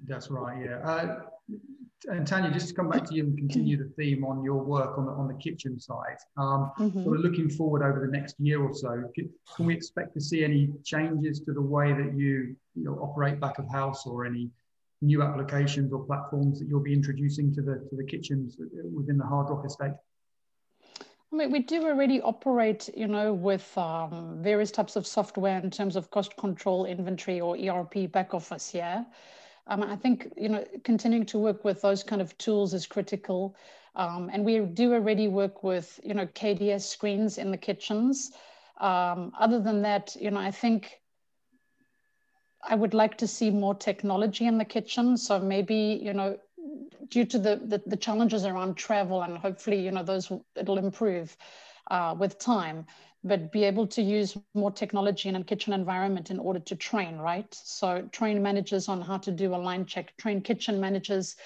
That's 0.06 0.30
right. 0.30 0.64
Yeah. 0.64 0.78
Uh, 0.78 1.20
and 2.08 2.26
Tanya, 2.26 2.50
just 2.50 2.68
to 2.68 2.74
come 2.74 2.88
back 2.88 3.04
to 3.04 3.14
you 3.14 3.24
and 3.24 3.36
continue 3.36 3.76
the 3.76 3.90
theme 3.90 4.24
on 4.24 4.42
your 4.42 4.62
work 4.62 4.96
on 4.96 5.04
the 5.04 5.12
on 5.12 5.28
the 5.28 5.34
kitchen 5.34 5.78
side. 5.78 6.16
Um, 6.38 6.72
mm-hmm. 6.78 7.04
Sort 7.04 7.18
of 7.18 7.22
looking 7.22 7.50
forward 7.50 7.82
over 7.82 8.04
the 8.04 8.10
next 8.10 8.36
year 8.40 8.62
or 8.62 8.74
so, 8.74 9.04
can, 9.14 9.28
can 9.54 9.66
we 9.66 9.74
expect 9.74 10.14
to 10.14 10.20
see 10.20 10.42
any 10.42 10.70
changes 10.84 11.40
to 11.40 11.52
the 11.52 11.60
way 11.60 11.92
that 11.92 12.14
you 12.16 12.56
you 12.74 12.84
know 12.84 12.94
operate 13.02 13.38
back 13.38 13.58
of 13.58 13.68
house 13.68 14.06
or 14.06 14.24
any 14.24 14.48
new 15.02 15.22
applications 15.22 15.92
or 15.92 16.04
platforms 16.04 16.58
that 16.58 16.68
you'll 16.68 16.80
be 16.80 16.92
introducing 16.92 17.52
to 17.54 17.62
the 17.62 17.86
to 17.88 17.96
the 17.96 18.04
kitchens 18.04 18.56
within 18.94 19.16
the 19.16 19.24
Hard 19.24 19.48
Rock 19.50 19.64
estate? 19.64 19.92
I 21.32 21.36
mean, 21.36 21.52
we 21.52 21.60
do 21.60 21.86
already 21.86 22.20
operate, 22.22 22.90
you 22.96 23.06
know, 23.06 23.32
with 23.32 23.78
um, 23.78 24.38
various 24.40 24.72
types 24.72 24.96
of 24.96 25.06
software 25.06 25.58
in 25.60 25.70
terms 25.70 25.94
of 25.94 26.10
cost 26.10 26.36
control, 26.36 26.86
inventory, 26.86 27.40
or 27.40 27.56
ERP 27.56 28.10
back 28.10 28.34
office. 28.34 28.74
Yeah, 28.74 29.04
um, 29.68 29.82
I 29.82 29.96
think 29.96 30.32
you 30.36 30.48
know 30.48 30.64
continuing 30.84 31.26
to 31.26 31.38
work 31.38 31.64
with 31.64 31.80
those 31.80 32.02
kind 32.02 32.20
of 32.20 32.36
tools 32.38 32.74
is 32.74 32.86
critical, 32.86 33.56
um, 33.94 34.28
and 34.32 34.44
we 34.44 34.58
do 34.58 34.92
already 34.92 35.28
work 35.28 35.62
with 35.62 36.00
you 36.02 36.14
know 36.14 36.26
KDS 36.26 36.82
screens 36.82 37.38
in 37.38 37.50
the 37.50 37.58
kitchens. 37.58 38.32
Um, 38.78 39.32
other 39.38 39.60
than 39.60 39.82
that, 39.82 40.16
you 40.18 40.30
know, 40.30 40.40
I 40.40 40.50
think 40.50 40.99
I 42.62 42.74
would 42.74 42.94
like 42.94 43.16
to 43.18 43.26
see 43.26 43.50
more 43.50 43.74
technology 43.74 44.46
in 44.46 44.58
the 44.58 44.64
kitchen. 44.64 45.16
So 45.16 45.38
maybe, 45.38 46.00
you 46.02 46.12
know, 46.12 46.38
due 47.08 47.24
to 47.24 47.38
the, 47.38 47.60
the, 47.64 47.82
the 47.86 47.96
challenges 47.96 48.44
around 48.44 48.76
travel 48.76 49.22
and 49.22 49.38
hopefully, 49.38 49.80
you 49.80 49.90
know, 49.90 50.02
those 50.02 50.30
it'll 50.56 50.78
improve 50.78 51.36
uh, 51.90 52.14
with 52.18 52.38
time, 52.38 52.86
but 53.24 53.50
be 53.50 53.64
able 53.64 53.86
to 53.88 54.02
use 54.02 54.36
more 54.54 54.70
technology 54.70 55.28
in 55.28 55.36
a 55.36 55.44
kitchen 55.44 55.72
environment 55.72 56.30
in 56.30 56.38
order 56.38 56.60
to 56.60 56.76
train, 56.76 57.16
right? 57.18 57.52
So 57.52 58.02
train 58.12 58.42
managers 58.42 58.88
on 58.88 59.00
how 59.00 59.18
to 59.18 59.30
do 59.32 59.54
a 59.54 59.56
line 59.56 59.84
check, 59.86 60.16
train 60.16 60.40
kitchen 60.40 60.80
managers, 60.80 61.36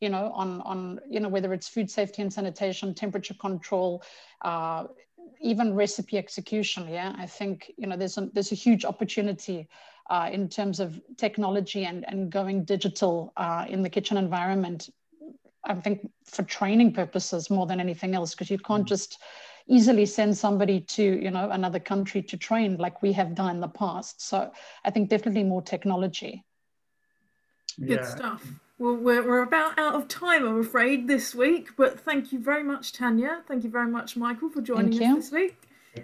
you 0.00 0.08
know, 0.08 0.32
on, 0.34 0.60
on 0.62 1.00
you 1.08 1.20
know, 1.20 1.28
whether 1.28 1.52
it's 1.52 1.68
food 1.68 1.90
safety 1.90 2.22
and 2.22 2.32
sanitation, 2.32 2.94
temperature 2.94 3.34
control, 3.34 4.02
uh, 4.42 4.84
even 5.40 5.74
recipe 5.74 6.18
execution. 6.18 6.88
Yeah, 6.88 7.14
I 7.18 7.26
think, 7.26 7.72
you 7.76 7.86
know, 7.86 7.96
there's 7.96 8.18
a, 8.18 8.28
there's 8.32 8.52
a 8.52 8.56
huge 8.56 8.84
opportunity 8.84 9.68
uh, 10.10 10.28
in 10.32 10.48
terms 10.48 10.80
of 10.80 11.00
technology 11.16 11.84
and, 11.84 12.04
and 12.08 12.30
going 12.30 12.64
digital 12.64 13.32
uh, 13.36 13.64
in 13.68 13.82
the 13.82 13.90
kitchen 13.90 14.16
environment. 14.16 14.90
I 15.64 15.74
think 15.74 16.10
for 16.24 16.42
training 16.42 16.92
purposes 16.92 17.48
more 17.48 17.66
than 17.66 17.80
anything 17.80 18.14
else, 18.14 18.34
because 18.34 18.50
you 18.50 18.58
can't 18.58 18.84
mm. 18.84 18.88
just 18.88 19.18
easily 19.68 20.06
send 20.06 20.36
somebody 20.36 20.80
to 20.80 21.02
you 21.02 21.30
know 21.30 21.50
another 21.50 21.78
country 21.78 22.20
to 22.20 22.36
train 22.36 22.76
like 22.78 23.00
we 23.00 23.12
have 23.12 23.34
done 23.34 23.50
in 23.50 23.60
the 23.60 23.68
past. 23.68 24.20
So 24.20 24.50
I 24.84 24.90
think 24.90 25.08
definitely 25.08 25.44
more 25.44 25.62
technology. 25.62 26.44
Good 27.80 28.04
stuff. 28.04 28.44
Well, 28.78 28.96
we're, 28.96 29.26
we're 29.26 29.42
about 29.42 29.78
out 29.78 29.94
of 29.94 30.08
time, 30.08 30.46
I'm 30.46 30.58
afraid, 30.58 31.06
this 31.06 31.34
week. 31.34 31.68
But 31.76 32.00
thank 32.00 32.32
you 32.32 32.40
very 32.40 32.64
much, 32.64 32.92
Tanya. 32.92 33.42
Thank 33.46 33.62
you 33.64 33.70
very 33.70 33.86
much, 33.86 34.16
Michael, 34.16 34.50
for 34.50 34.60
joining 34.60 35.00
us 35.00 35.30
this 35.30 35.30
week. 35.32 35.56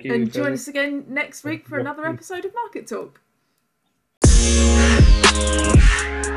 and 0.04 0.32
join 0.32 0.52
us 0.52 0.68
again 0.68 1.04
next 1.08 1.42
week 1.44 1.66
for 1.66 1.78
another 1.78 2.06
episode 2.06 2.44
of 2.44 2.54
Market 2.54 2.86
Talk. 2.86 3.20
Música 5.34 6.27